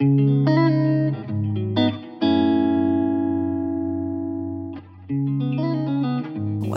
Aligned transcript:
À 0.00 0.04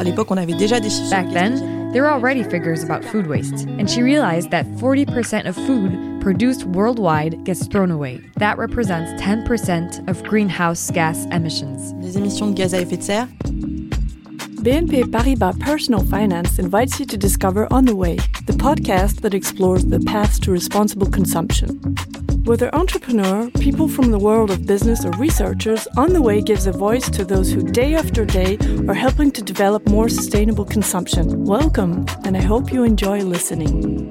l'époque, 0.04 0.32
on 0.32 0.38
avait 0.38 0.55
déjà 0.55 0.79
des 0.79 0.90
chiffres. 0.90 1.12
Back 1.12 1.31
then, 1.31 1.92
there 1.94 2.02
were 2.02 2.10
already 2.10 2.42
figures 2.42 2.84
about 2.84 3.05
food 3.05 3.28
waste, 3.28 3.68
and 3.78 3.88
she 3.88 4.02
realized 4.02 4.49
that 4.49 4.65
40% 4.78 5.47
of 5.47 5.55
food 5.55 5.92
produced 6.20 6.65
worldwide 6.65 7.44
gets 7.44 7.68
thrown 7.68 7.92
away. 7.92 8.20
That 8.38 8.57
represents 8.57 9.12
10% 9.22 10.10
of 10.10 10.24
greenhouse 10.24 10.90
gas 10.90 11.28
emissions. 11.31 11.94
Les 12.01 12.17
émissions 12.17 12.47
de 12.47 12.56
gaz 12.56 12.74
à 12.74 12.81
effet 12.81 12.97
de 12.97 13.03
serre. 13.03 13.28
BNP 14.63 15.12
Paribas 15.12 15.53
Personal 15.60 16.03
Finance 16.05 16.58
invites 16.58 16.99
you 16.99 17.05
to 17.05 17.17
discover 17.17 17.67
On 17.72 17.85
the 17.85 17.95
Way, 17.95 18.17
the 18.48 18.53
podcast 18.53 19.22
that 19.22 19.35
explores 19.35 19.85
the 19.85 19.99
paths 19.99 20.40
to 20.40 20.52
responsible 20.52 21.08
consumption. 21.08 21.80
Whether 22.44 22.73
entrepreneur, 22.73 23.52
people 23.59 23.88
from 23.88 24.09
the 24.09 24.17
world 24.17 24.49
of 24.49 24.66
business, 24.66 25.05
or 25.05 25.12
researchers, 25.12 25.88
On 25.95 26.11
the 26.11 26.21
Way 26.23 26.41
gives 26.41 26.66
a 26.66 26.71
voice 26.71 27.07
to 27.11 27.23
those 27.23 27.52
who 27.52 27.61
day 27.61 27.93
after 27.93 28.25
day 28.25 28.57
are 28.88 28.95
helping 28.95 29.29
to 29.33 29.43
develop 29.43 29.88
more 29.88 30.09
sustainable 30.09 30.66
consumption. 30.66 31.45
Welcome, 31.45 32.03
and 32.25 32.35
I 32.35 32.41
hope 32.41 32.73
you 32.73 32.83
enjoy 32.83 33.19
listening. 33.19 34.09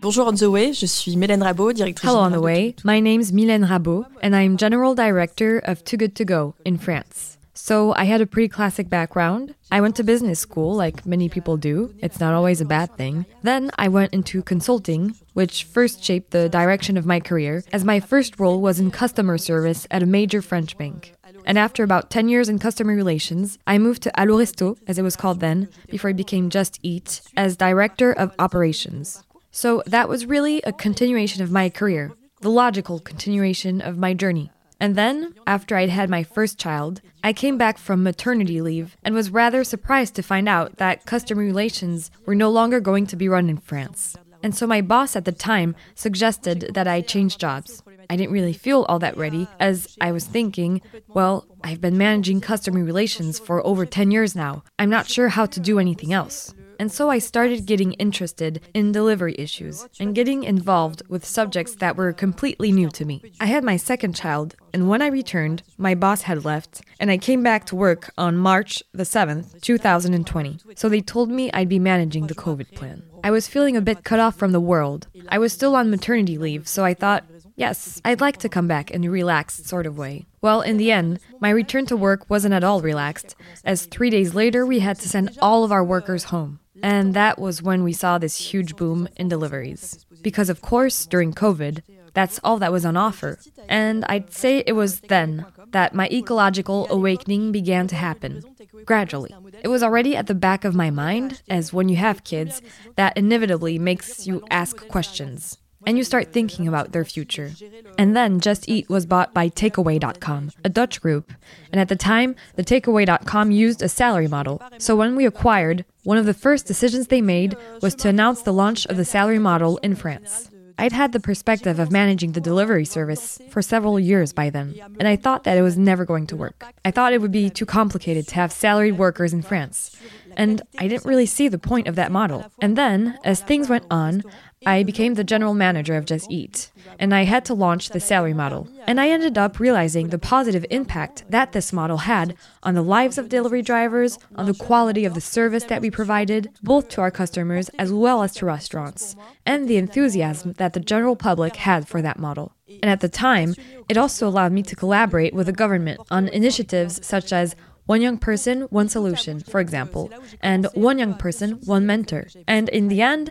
Bonjour 0.00 0.26
On 0.26 0.34
the 0.34 0.50
Way, 0.50 0.72
je 0.72 0.86
suis 0.86 1.14
Méleyne 1.14 1.42
Rabot, 1.42 1.72
directrice 1.72 2.02
Hello 2.02 2.18
On 2.18 2.32
the 2.32 2.40
Way, 2.40 2.74
my 2.82 2.98
name's 2.98 3.30
Méleyne 3.30 3.68
Rabot, 3.68 4.04
and 4.20 4.34
I'm 4.34 4.56
General 4.56 4.96
Director 4.96 5.60
of 5.60 5.84
Too 5.84 5.96
Good 5.96 6.16
To 6.16 6.24
Go 6.24 6.54
in 6.64 6.76
France. 6.76 7.38
So 7.54 7.94
I 7.94 8.04
had 8.04 8.20
a 8.20 8.26
pretty 8.26 8.48
classic 8.48 8.90
background. 8.90 9.54
I 9.70 9.80
went 9.80 9.94
to 9.96 10.02
business 10.02 10.40
school, 10.40 10.74
like 10.74 11.06
many 11.06 11.28
people 11.28 11.56
do. 11.56 11.94
It's 12.00 12.18
not 12.18 12.34
always 12.34 12.60
a 12.60 12.64
bad 12.64 12.96
thing. 12.96 13.26
Then 13.42 13.70
I 13.78 13.86
went 13.88 14.12
into 14.12 14.42
consulting, 14.42 15.14
which 15.34 15.62
first 15.64 16.02
shaped 16.02 16.32
the 16.32 16.48
direction 16.48 16.96
of 16.96 17.06
my 17.06 17.20
career, 17.20 17.62
as 17.72 17.84
my 17.84 18.00
first 18.00 18.40
role 18.40 18.60
was 18.60 18.80
in 18.80 18.90
customer 18.90 19.38
service 19.38 19.86
at 19.90 20.02
a 20.02 20.06
major 20.06 20.42
French 20.42 20.76
bank. 20.76 21.14
And 21.46 21.56
after 21.56 21.84
about 21.84 22.10
10 22.10 22.28
years 22.28 22.48
in 22.48 22.58
customer 22.58 22.94
relations, 22.94 23.58
I 23.66 23.78
moved 23.78 24.02
to 24.02 24.20
Allo 24.20 24.38
Resto, 24.38 24.76
as 24.88 24.98
it 24.98 25.02
was 25.02 25.16
called 25.16 25.38
then, 25.38 25.68
before 25.88 26.10
it 26.10 26.16
became 26.16 26.50
Just 26.50 26.80
Eat, 26.82 27.20
as 27.36 27.56
director 27.56 28.12
of 28.12 28.34
operations. 28.38 29.22
So 29.52 29.82
that 29.86 30.08
was 30.08 30.26
really 30.26 30.60
a 30.62 30.72
continuation 30.72 31.42
of 31.42 31.52
my 31.52 31.70
career, 31.70 32.12
the 32.40 32.50
logical 32.50 32.98
continuation 32.98 33.80
of 33.80 33.96
my 33.96 34.12
journey. 34.12 34.50
And 34.84 34.96
then, 34.96 35.32
after 35.46 35.76
I'd 35.76 35.88
had 35.88 36.10
my 36.10 36.22
first 36.22 36.58
child, 36.58 37.00
I 37.22 37.32
came 37.32 37.56
back 37.56 37.78
from 37.78 38.02
maternity 38.02 38.60
leave 38.60 38.98
and 39.02 39.14
was 39.14 39.30
rather 39.30 39.64
surprised 39.64 40.14
to 40.16 40.22
find 40.22 40.46
out 40.46 40.76
that 40.76 41.06
customer 41.06 41.40
relations 41.40 42.10
were 42.26 42.34
no 42.34 42.50
longer 42.50 42.80
going 42.80 43.06
to 43.06 43.16
be 43.16 43.26
run 43.26 43.48
in 43.48 43.56
France. 43.56 44.14
And 44.42 44.54
so 44.54 44.66
my 44.66 44.82
boss 44.82 45.16
at 45.16 45.24
the 45.24 45.32
time 45.32 45.74
suggested 45.94 46.74
that 46.74 46.86
I 46.86 47.00
change 47.00 47.38
jobs. 47.38 47.82
I 48.10 48.16
didn't 48.16 48.34
really 48.34 48.52
feel 48.52 48.82
all 48.82 48.98
that 48.98 49.16
ready, 49.16 49.48
as 49.58 49.96
I 50.02 50.12
was 50.12 50.26
thinking, 50.26 50.82
well, 51.08 51.46
I've 51.62 51.80
been 51.80 51.96
managing 51.96 52.42
customer 52.42 52.84
relations 52.84 53.38
for 53.38 53.66
over 53.66 53.86
10 53.86 54.10
years 54.10 54.36
now. 54.36 54.64
I'm 54.78 54.90
not 54.90 55.08
sure 55.08 55.30
how 55.30 55.46
to 55.46 55.60
do 55.60 55.78
anything 55.78 56.12
else. 56.12 56.52
And 56.78 56.90
so 56.90 57.10
I 57.10 57.18
started 57.18 57.66
getting 57.66 57.92
interested 57.94 58.60
in 58.74 58.92
delivery 58.92 59.34
issues 59.38 59.86
and 60.00 60.14
getting 60.14 60.44
involved 60.44 61.02
with 61.08 61.24
subjects 61.24 61.74
that 61.76 61.96
were 61.96 62.12
completely 62.12 62.72
new 62.72 62.90
to 62.90 63.04
me. 63.04 63.22
I 63.40 63.46
had 63.46 63.64
my 63.64 63.76
second 63.76 64.14
child, 64.14 64.56
and 64.72 64.88
when 64.88 65.02
I 65.02 65.06
returned, 65.06 65.62
my 65.78 65.94
boss 65.94 66.22
had 66.22 66.44
left, 66.44 66.82
and 66.98 67.10
I 67.10 67.18
came 67.18 67.42
back 67.42 67.64
to 67.66 67.76
work 67.76 68.12
on 68.18 68.36
March 68.36 68.82
the 68.92 69.04
7th, 69.04 69.60
2020. 69.60 70.58
So 70.76 70.88
they 70.88 71.00
told 71.00 71.30
me 71.30 71.50
I'd 71.52 71.68
be 71.68 71.78
managing 71.78 72.26
the 72.26 72.34
COVID 72.34 72.74
plan. 72.74 73.02
I 73.22 73.30
was 73.30 73.48
feeling 73.48 73.76
a 73.76 73.80
bit 73.80 74.04
cut 74.04 74.20
off 74.20 74.36
from 74.36 74.52
the 74.52 74.60
world. 74.60 75.06
I 75.28 75.38
was 75.38 75.52
still 75.52 75.74
on 75.76 75.90
maternity 75.90 76.36
leave, 76.36 76.68
so 76.68 76.84
I 76.84 76.94
thought, 76.94 77.24
Yes, 77.56 78.00
I'd 78.04 78.20
like 78.20 78.38
to 78.38 78.48
come 78.48 78.66
back 78.66 78.90
in 78.90 79.04
a 79.04 79.10
relaxed 79.10 79.68
sort 79.68 79.86
of 79.86 79.96
way. 79.96 80.26
Well, 80.42 80.60
in 80.60 80.76
the 80.76 80.90
end, 80.90 81.20
my 81.40 81.50
return 81.50 81.86
to 81.86 81.96
work 81.96 82.28
wasn't 82.28 82.52
at 82.52 82.64
all 82.64 82.80
relaxed, 82.80 83.36
as 83.64 83.86
three 83.86 84.10
days 84.10 84.34
later 84.34 84.66
we 84.66 84.80
had 84.80 84.98
to 85.00 85.08
send 85.08 85.38
all 85.40 85.62
of 85.62 85.70
our 85.70 85.84
workers 85.84 86.24
home. 86.24 86.58
And 86.84 87.14
that 87.14 87.38
was 87.38 87.62
when 87.62 87.82
we 87.82 87.94
saw 87.94 88.18
this 88.18 88.36
huge 88.52 88.76
boom 88.76 89.08
in 89.16 89.26
deliveries. 89.26 90.04
Because, 90.20 90.50
of 90.50 90.60
course, 90.60 91.06
during 91.06 91.32
COVID, 91.32 91.80
that's 92.12 92.38
all 92.44 92.58
that 92.58 92.72
was 92.72 92.84
on 92.84 92.94
offer. 92.94 93.38
And 93.70 94.04
I'd 94.04 94.34
say 94.34 94.62
it 94.66 94.74
was 94.74 95.00
then 95.00 95.46
that 95.72 95.94
my 95.94 96.08
ecological 96.12 96.86
awakening 96.90 97.52
began 97.52 97.86
to 97.86 97.96
happen. 97.96 98.44
Gradually. 98.84 99.34
It 99.62 99.68
was 99.68 99.82
already 99.82 100.14
at 100.14 100.26
the 100.26 100.34
back 100.34 100.66
of 100.66 100.74
my 100.74 100.90
mind, 100.90 101.40
as 101.48 101.72
when 101.72 101.88
you 101.88 101.96
have 101.96 102.22
kids, 102.22 102.60
that 102.96 103.16
inevitably 103.16 103.78
makes 103.78 104.26
you 104.26 104.44
ask 104.50 104.86
questions 104.88 105.56
and 105.86 105.96
you 105.98 106.04
start 106.04 106.32
thinking 106.32 106.68
about 106.68 106.92
their 106.92 107.04
future. 107.04 107.52
And 107.98 108.16
then 108.16 108.40
Just 108.40 108.68
Eat 108.68 108.88
was 108.88 109.06
bought 109.06 109.34
by 109.34 109.48
Takeaway.com, 109.48 110.50
a 110.64 110.68
Dutch 110.68 111.00
group, 111.00 111.32
and 111.72 111.80
at 111.80 111.88
the 111.88 111.96
time, 111.96 112.36
the 112.56 112.64
Takeaway.com 112.64 113.50
used 113.50 113.82
a 113.82 113.88
salary 113.88 114.28
model. 114.28 114.62
So 114.78 114.96
when 114.96 115.16
we 115.16 115.26
acquired, 115.26 115.84
one 116.02 116.18
of 116.18 116.26
the 116.26 116.34
first 116.34 116.66
decisions 116.66 117.06
they 117.06 117.22
made 117.22 117.56
was 117.80 117.94
to 117.96 118.08
announce 118.08 118.42
the 118.42 118.52
launch 118.52 118.86
of 118.86 118.96
the 118.96 119.04
salary 119.04 119.38
model 119.38 119.78
in 119.78 119.94
France. 119.94 120.50
I'd 120.76 120.92
had 120.92 121.12
the 121.12 121.20
perspective 121.20 121.78
of 121.78 121.92
managing 121.92 122.32
the 122.32 122.40
delivery 122.40 122.84
service 122.84 123.40
for 123.50 123.62
several 123.62 124.00
years 124.00 124.32
by 124.32 124.50
then, 124.50 124.74
and 124.98 125.06
I 125.06 125.14
thought 125.14 125.44
that 125.44 125.56
it 125.56 125.62
was 125.62 125.78
never 125.78 126.04
going 126.04 126.26
to 126.28 126.36
work. 126.36 126.64
I 126.84 126.90
thought 126.90 127.12
it 127.12 127.20
would 127.20 127.30
be 127.30 127.48
too 127.48 127.64
complicated 127.66 128.26
to 128.28 128.34
have 128.34 128.50
salaried 128.50 128.98
workers 128.98 129.32
in 129.32 129.42
France, 129.42 129.96
and 130.36 130.62
I 130.78 130.88
didn't 130.88 131.04
really 131.04 131.26
see 131.26 131.48
the 131.48 131.58
point 131.58 131.88
of 131.88 131.96
that 131.96 132.12
model. 132.12 132.50
And 132.60 132.76
then, 132.76 133.18
as 133.24 133.40
things 133.40 133.68
went 133.68 133.86
on, 133.90 134.22
I 134.66 134.82
became 134.82 135.14
the 135.14 135.24
general 135.24 135.52
manager 135.52 135.94
of 135.94 136.06
Just 136.06 136.30
Eat, 136.30 136.70
and 136.98 137.14
I 137.14 137.24
had 137.24 137.44
to 137.46 137.54
launch 137.54 137.90
the 137.90 138.00
salary 138.00 138.32
model. 138.32 138.66
And 138.86 138.98
I 138.98 139.10
ended 139.10 139.36
up 139.36 139.60
realizing 139.60 140.08
the 140.08 140.18
positive 140.18 140.64
impact 140.70 141.24
that 141.28 141.52
this 141.52 141.72
model 141.72 141.98
had 141.98 142.34
on 142.62 142.74
the 142.74 142.82
lives 142.82 143.18
of 143.18 143.28
delivery 143.28 143.62
drivers, 143.62 144.18
on 144.36 144.46
the 144.46 144.54
quality 144.54 145.04
of 145.04 145.14
the 145.14 145.20
service 145.20 145.64
that 145.64 145.82
we 145.82 145.90
provided, 145.90 146.50
both 146.62 146.88
to 146.90 147.02
our 147.02 147.10
customers 147.10 147.68
as 147.78 147.92
well 147.92 148.22
as 148.22 148.32
to 148.36 148.46
restaurants, 148.46 149.16
and 149.44 149.68
the 149.68 149.76
enthusiasm 149.76 150.54
that 150.54 150.72
the 150.72 150.80
general 150.80 151.16
public 151.16 151.56
had 151.56 151.86
for 151.86 152.00
that 152.00 152.18
model. 152.18 152.52
And 152.82 152.90
at 152.90 153.00
the 153.00 153.08
time, 153.08 153.54
it 153.88 153.98
also 153.98 154.26
allowed 154.26 154.52
me 154.52 154.62
to 154.62 154.76
collaborate 154.76 155.34
with 155.34 155.46
the 155.46 155.52
government 155.52 156.00
on 156.10 156.28
initiatives 156.28 157.04
such 157.06 157.32
as 157.32 157.54
one 157.86 158.00
young 158.00 158.18
person, 158.18 158.62
one 158.62 158.88
solution, 158.88 159.40
for 159.40 159.60
example, 159.60 160.10
and 160.40 160.66
one 160.74 160.98
young 160.98 161.14
person, 161.14 161.60
one 161.64 161.86
mentor. 161.86 162.28
And 162.46 162.68
in 162.68 162.88
the 162.88 163.02
end, 163.02 163.30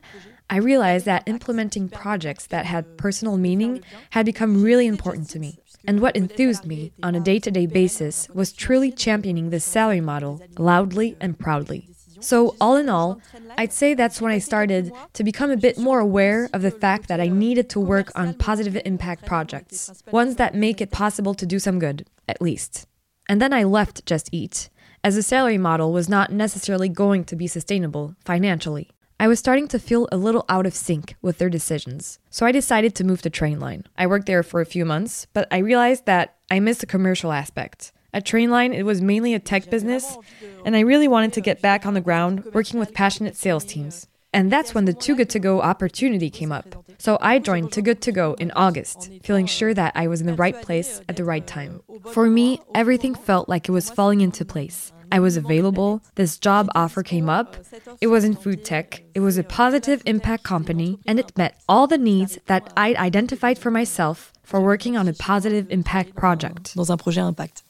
I 0.49 0.57
realized 0.57 1.05
that 1.05 1.27
implementing 1.27 1.89
projects 1.89 2.45
that 2.47 2.65
had 2.65 2.97
personal 2.97 3.37
meaning 3.37 3.83
had 4.11 4.25
become 4.25 4.61
really 4.61 4.87
important 4.87 5.29
to 5.31 5.39
me. 5.39 5.59
And 5.85 5.99
what 5.99 6.15
enthused 6.15 6.65
me 6.65 6.93
on 7.01 7.15
a 7.15 7.19
day 7.19 7.39
to 7.39 7.51
day 7.51 7.65
basis 7.65 8.29
was 8.33 8.53
truly 8.53 8.91
championing 8.91 9.49
this 9.49 9.65
salary 9.65 10.01
model 10.01 10.41
loudly 10.57 11.17
and 11.19 11.37
proudly. 11.37 11.89
So, 12.19 12.55
all 12.61 12.77
in 12.77 12.87
all, 12.87 13.19
I'd 13.57 13.73
say 13.73 13.93
that's 13.93 14.21
when 14.21 14.31
I 14.31 14.37
started 14.37 14.93
to 15.11 15.25
become 15.25 15.51
a 15.51 15.57
bit 15.57 15.77
more 15.77 15.99
aware 15.99 16.49
of 16.53 16.61
the 16.61 16.71
fact 16.71 17.09
that 17.09 17.19
I 17.19 17.27
needed 17.27 17.69
to 17.71 17.81
work 17.81 18.11
on 18.15 18.33
positive 18.35 18.81
impact 18.85 19.25
projects, 19.25 20.03
ones 20.09 20.37
that 20.37 20.55
make 20.55 20.79
it 20.79 20.89
possible 20.89 21.33
to 21.33 21.45
do 21.45 21.59
some 21.59 21.79
good, 21.79 22.07
at 22.29 22.41
least. 22.41 22.87
And 23.33 23.41
then 23.41 23.51
I 23.51 23.63
left 23.63 24.05
Just 24.05 24.29
Eat, 24.31 24.69
as 25.03 25.15
the 25.15 25.23
salary 25.23 25.57
model 25.57 25.91
was 25.91 26.07
not 26.07 26.31
necessarily 26.31 26.87
going 26.87 27.23
to 27.25 27.35
be 27.35 27.47
sustainable 27.47 28.15
financially. 28.23 28.91
I 29.19 29.27
was 29.27 29.39
starting 29.39 29.67
to 29.69 29.79
feel 29.79 30.07
a 30.11 30.17
little 30.17 30.45
out 30.49 30.67
of 30.67 30.75
sync 30.75 31.15
with 31.19 31.39
their 31.39 31.49
decisions, 31.49 32.19
so 32.29 32.45
I 32.45 32.51
decided 32.51 32.93
to 32.93 33.03
move 33.03 33.23
to 33.23 33.31
Trainline. 33.31 33.85
I 33.97 34.05
worked 34.05 34.27
there 34.27 34.43
for 34.43 34.61
a 34.61 34.67
few 34.67 34.85
months, 34.85 35.25
but 35.33 35.47
I 35.49 35.57
realized 35.57 36.05
that 36.05 36.35
I 36.51 36.59
missed 36.59 36.81
the 36.81 36.85
commercial 36.85 37.31
aspect. 37.31 37.91
At 38.13 38.23
Trainline, 38.23 38.71
it 38.71 38.83
was 38.83 39.01
mainly 39.01 39.33
a 39.33 39.39
tech 39.39 39.67
business, 39.67 40.15
and 40.63 40.75
I 40.75 40.81
really 40.81 41.07
wanted 41.07 41.33
to 41.33 41.41
get 41.41 41.59
back 41.59 41.87
on 41.87 41.95
the 41.95 42.01
ground 42.01 42.45
working 42.53 42.79
with 42.79 42.93
passionate 42.93 43.35
sales 43.35 43.65
teams. 43.65 44.05
And 44.33 44.51
that's 44.51 44.73
when 44.73 44.85
the 44.85 44.93
Too 44.93 45.15
Good 45.15 45.29
To 45.31 45.39
Go 45.39 45.61
opportunity 45.61 46.29
came 46.29 46.51
up. 46.51 46.65
So 46.97 47.17
I 47.21 47.39
joined 47.39 47.71
Too 47.71 47.81
Good 47.81 48.01
To 48.01 48.11
Go 48.11 48.33
in 48.39 48.51
August, 48.55 49.11
feeling 49.23 49.45
sure 49.45 49.73
that 49.73 49.93
I 49.95 50.07
was 50.07 50.21
in 50.21 50.27
the 50.27 50.33
right 50.33 50.59
place 50.61 51.01
at 51.07 51.17
the 51.17 51.23
right 51.23 51.45
time. 51.45 51.81
For 52.11 52.29
me, 52.29 52.59
everything 52.73 53.13
felt 53.13 53.47
like 53.47 53.69
it 53.69 53.71
was 53.71 53.89
falling 53.89 54.21
into 54.21 54.43
place. 54.43 54.91
I 55.11 55.19
was 55.19 55.37
available. 55.37 56.01
This 56.15 56.39
job 56.39 56.69
offer 56.73 57.03
came 57.03 57.29
up. 57.29 57.55
It 58.01 58.07
was 58.07 58.23
in 58.23 58.35
food 58.35 58.65
tech. 58.65 59.03
It 59.13 59.19
was 59.19 59.37
a 59.37 59.43
positive 59.43 60.01
impact 60.07 60.43
company, 60.43 60.97
and 61.05 61.19
it 61.19 61.37
met 61.37 61.61
all 61.69 61.85
the 61.85 61.99
needs 61.99 62.39
that 62.47 62.73
I'd 62.75 62.95
identified 62.95 63.59
for 63.59 63.69
myself 63.69 64.33
for 64.41 64.59
working 64.59 64.97
on 64.97 65.07
a 65.07 65.13
positive 65.13 65.67
impact 65.69 66.15
project. 66.15 66.75
Dans 66.75 66.89
un 66.89 66.97
projet 66.97 67.27
impact. 67.27 67.61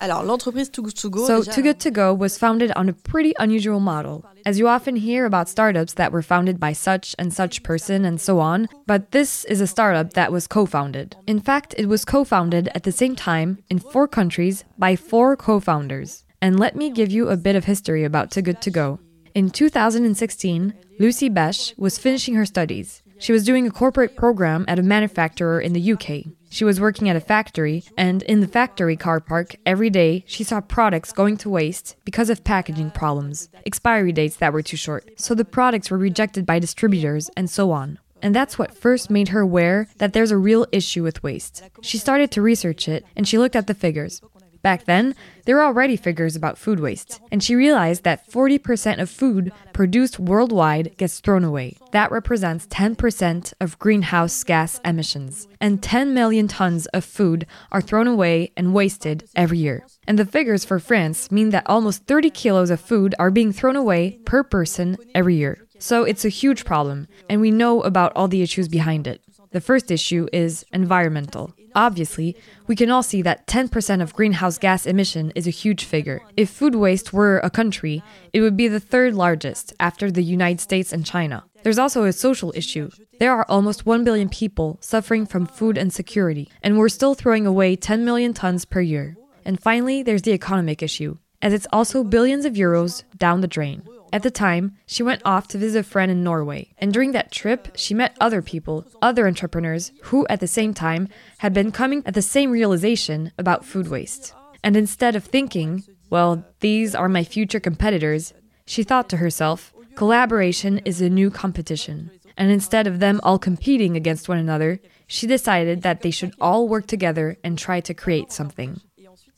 Alors, 0.00 0.24
l'entreprise 0.24 0.70
Too 0.70 0.82
Good 0.82 0.96
To 0.96 1.10
Go. 1.10 1.26
So, 1.26 1.42
déjà, 1.42 1.54
Too 1.54 1.62
Good 1.62 1.76
euh, 1.76 1.84
To 1.84 1.90
Go 1.90 2.14
was 2.14 2.38
founded 2.38 2.72
on 2.74 2.88
a 2.88 2.94
pretty 2.94 3.34
unusual 3.38 3.80
model. 3.80 4.24
As 4.46 4.58
you 4.58 4.66
often 4.66 4.96
hear 4.96 5.26
about 5.26 5.48
startups 5.48 5.92
that 5.94 6.10
were 6.10 6.22
founded 6.22 6.58
by 6.58 6.72
such 6.72 7.14
and 7.18 7.32
such 7.32 7.62
person 7.62 8.06
and 8.06 8.18
so 8.18 8.38
on, 8.38 8.68
but 8.86 9.10
this 9.10 9.44
is 9.44 9.60
a 9.60 9.66
startup 9.66 10.14
that 10.14 10.32
was 10.32 10.46
co 10.46 10.64
founded. 10.64 11.16
In 11.26 11.38
fact, 11.38 11.74
it 11.76 11.86
was 11.86 12.06
co 12.06 12.24
founded 12.24 12.70
at 12.74 12.84
the 12.84 12.92
same 12.92 13.14
time 13.14 13.58
in 13.68 13.78
four 13.78 14.08
countries 14.08 14.64
by 14.78 14.96
four 14.96 15.36
co 15.36 15.60
founders. 15.60 16.24
And 16.40 16.58
let 16.58 16.74
me 16.74 16.88
give 16.90 17.12
you 17.12 17.28
a 17.28 17.36
bit 17.36 17.54
of 17.54 17.66
history 17.66 18.02
about 18.02 18.30
Too 18.30 18.40
Good 18.40 18.62
To 18.62 18.70
Go. 18.70 19.00
In 19.34 19.50
2016, 19.50 20.72
Lucie 20.98 21.28
Basch 21.28 21.74
was 21.76 21.98
finishing 21.98 22.34
her 22.34 22.46
studies. 22.46 23.02
She 23.18 23.32
was 23.32 23.44
doing 23.44 23.66
a 23.66 23.70
corporate 23.70 24.16
program 24.16 24.64
at 24.66 24.78
a 24.78 24.82
manufacturer 24.82 25.60
in 25.60 25.74
the 25.74 25.92
UK. 25.92 26.32
She 26.52 26.64
was 26.64 26.80
working 26.80 27.08
at 27.08 27.14
a 27.14 27.20
factory, 27.20 27.84
and 27.96 28.22
in 28.24 28.40
the 28.40 28.48
factory 28.48 28.96
car 28.96 29.20
park, 29.20 29.54
every 29.64 29.88
day 29.88 30.24
she 30.26 30.42
saw 30.42 30.60
products 30.60 31.12
going 31.12 31.36
to 31.38 31.48
waste 31.48 31.94
because 32.04 32.28
of 32.28 32.42
packaging 32.42 32.90
problems, 32.90 33.48
expiry 33.64 34.10
dates 34.10 34.34
that 34.36 34.52
were 34.52 34.60
too 34.60 34.76
short. 34.76 35.12
So 35.16 35.36
the 35.36 35.44
products 35.44 35.92
were 35.92 35.96
rejected 35.96 36.44
by 36.44 36.58
distributors, 36.58 37.30
and 37.36 37.48
so 37.48 37.70
on. 37.70 38.00
And 38.20 38.34
that's 38.34 38.58
what 38.58 38.74
first 38.74 39.10
made 39.10 39.28
her 39.28 39.40
aware 39.40 39.86
that 39.98 40.12
there's 40.12 40.32
a 40.32 40.36
real 40.36 40.66
issue 40.72 41.04
with 41.04 41.22
waste. 41.22 41.62
She 41.82 41.98
started 41.98 42.32
to 42.32 42.42
research 42.42 42.88
it, 42.88 43.06
and 43.14 43.28
she 43.28 43.38
looked 43.38 43.56
at 43.56 43.68
the 43.68 43.72
figures. 43.72 44.20
Back 44.62 44.84
then, 44.84 45.14
there 45.46 45.56
were 45.56 45.64
already 45.64 45.96
figures 45.96 46.36
about 46.36 46.58
food 46.58 46.80
waste, 46.80 47.20
and 47.32 47.42
she 47.42 47.54
realized 47.54 48.04
that 48.04 48.30
40% 48.30 49.00
of 49.00 49.08
food 49.08 49.52
produced 49.72 50.18
worldwide 50.18 50.96
gets 50.98 51.20
thrown 51.20 51.44
away. 51.44 51.78
That 51.92 52.12
represents 52.12 52.66
10% 52.66 53.54
of 53.60 53.78
greenhouse 53.78 54.44
gas 54.44 54.78
emissions, 54.84 55.48
and 55.60 55.82
10 55.82 56.12
million 56.12 56.46
tons 56.46 56.86
of 56.86 57.04
food 57.04 57.46
are 57.72 57.80
thrown 57.80 58.06
away 58.06 58.52
and 58.56 58.74
wasted 58.74 59.28
every 59.34 59.58
year. 59.58 59.86
And 60.06 60.18
the 60.18 60.26
figures 60.26 60.64
for 60.64 60.78
France 60.78 61.30
mean 61.30 61.50
that 61.50 61.66
almost 61.66 62.04
30 62.06 62.30
kilos 62.30 62.70
of 62.70 62.80
food 62.80 63.14
are 63.18 63.30
being 63.30 63.52
thrown 63.52 63.76
away 63.76 64.20
per 64.26 64.42
person 64.42 64.98
every 65.14 65.36
year. 65.36 65.66
So 65.78 66.04
it's 66.04 66.26
a 66.26 66.28
huge 66.28 66.66
problem, 66.66 67.08
and 67.30 67.40
we 67.40 67.50
know 67.50 67.80
about 67.80 68.12
all 68.14 68.28
the 68.28 68.42
issues 68.42 68.68
behind 68.68 69.06
it. 69.06 69.22
The 69.52 69.62
first 69.62 69.90
issue 69.90 70.28
is 70.32 70.64
environmental. 70.72 71.54
Obviously, 71.74 72.36
we 72.66 72.76
can 72.76 72.90
all 72.90 73.02
see 73.02 73.22
that 73.22 73.46
10% 73.46 74.02
of 74.02 74.14
greenhouse 74.14 74.58
gas 74.58 74.86
emission 74.86 75.32
is 75.34 75.46
a 75.46 75.50
huge 75.50 75.84
figure. 75.84 76.20
If 76.36 76.50
food 76.50 76.74
waste 76.74 77.12
were 77.12 77.38
a 77.38 77.50
country, 77.50 78.02
it 78.32 78.40
would 78.40 78.56
be 78.56 78.68
the 78.68 78.80
third 78.80 79.14
largest 79.14 79.72
after 79.78 80.10
the 80.10 80.22
United 80.22 80.60
States 80.60 80.92
and 80.92 81.06
China. 81.06 81.44
There's 81.62 81.78
also 81.78 82.04
a 82.04 82.12
social 82.12 82.52
issue. 82.56 82.90
There 83.18 83.32
are 83.32 83.44
almost 83.48 83.86
1 83.86 84.02
billion 84.02 84.28
people 84.28 84.78
suffering 84.80 85.26
from 85.26 85.46
food 85.46 85.76
insecurity, 85.76 86.48
and 86.62 86.78
we're 86.78 86.88
still 86.88 87.14
throwing 87.14 87.46
away 87.46 87.76
10 87.76 88.04
million 88.04 88.32
tons 88.32 88.64
per 88.64 88.80
year. 88.80 89.16
And 89.44 89.60
finally, 89.60 90.02
there's 90.02 90.22
the 90.22 90.32
economic 90.32 90.82
issue, 90.82 91.16
as 91.42 91.52
it's 91.52 91.66
also 91.72 92.04
billions 92.04 92.44
of 92.44 92.54
euros 92.54 93.04
down 93.16 93.40
the 93.40 93.48
drain. 93.48 93.82
At 94.12 94.22
the 94.24 94.30
time, 94.30 94.76
she 94.86 95.04
went 95.04 95.22
off 95.24 95.46
to 95.48 95.58
visit 95.58 95.80
a 95.80 95.82
friend 95.84 96.10
in 96.10 96.24
Norway, 96.24 96.72
and 96.78 96.92
during 96.92 97.12
that 97.12 97.30
trip, 97.30 97.68
she 97.76 97.94
met 97.94 98.16
other 98.20 98.42
people, 98.42 98.84
other 99.00 99.26
entrepreneurs, 99.26 99.92
who 100.04 100.26
at 100.28 100.40
the 100.40 100.48
same 100.48 100.74
time 100.74 101.08
had 101.38 101.54
been 101.54 101.70
coming 101.70 102.02
at 102.04 102.14
the 102.14 102.22
same 102.22 102.50
realization 102.50 103.30
about 103.38 103.64
food 103.64 103.88
waste. 103.88 104.34
And 104.64 104.76
instead 104.76 105.14
of 105.14 105.24
thinking, 105.24 105.84
well, 106.10 106.44
these 106.58 106.94
are 106.94 107.08
my 107.08 107.22
future 107.22 107.60
competitors, 107.60 108.34
she 108.66 108.82
thought 108.82 109.08
to 109.10 109.18
herself, 109.18 109.72
collaboration 109.94 110.78
is 110.78 111.00
a 111.00 111.08
new 111.08 111.30
competition. 111.30 112.10
And 112.36 112.50
instead 112.50 112.86
of 112.86 112.98
them 112.98 113.20
all 113.22 113.38
competing 113.38 113.96
against 113.96 114.28
one 114.28 114.38
another, 114.38 114.80
she 115.06 115.26
decided 115.26 115.82
that 115.82 116.02
they 116.02 116.10
should 116.10 116.34
all 116.40 116.66
work 116.68 116.86
together 116.86 117.36
and 117.44 117.56
try 117.56 117.80
to 117.80 117.94
create 117.94 118.32
something. 118.32 118.80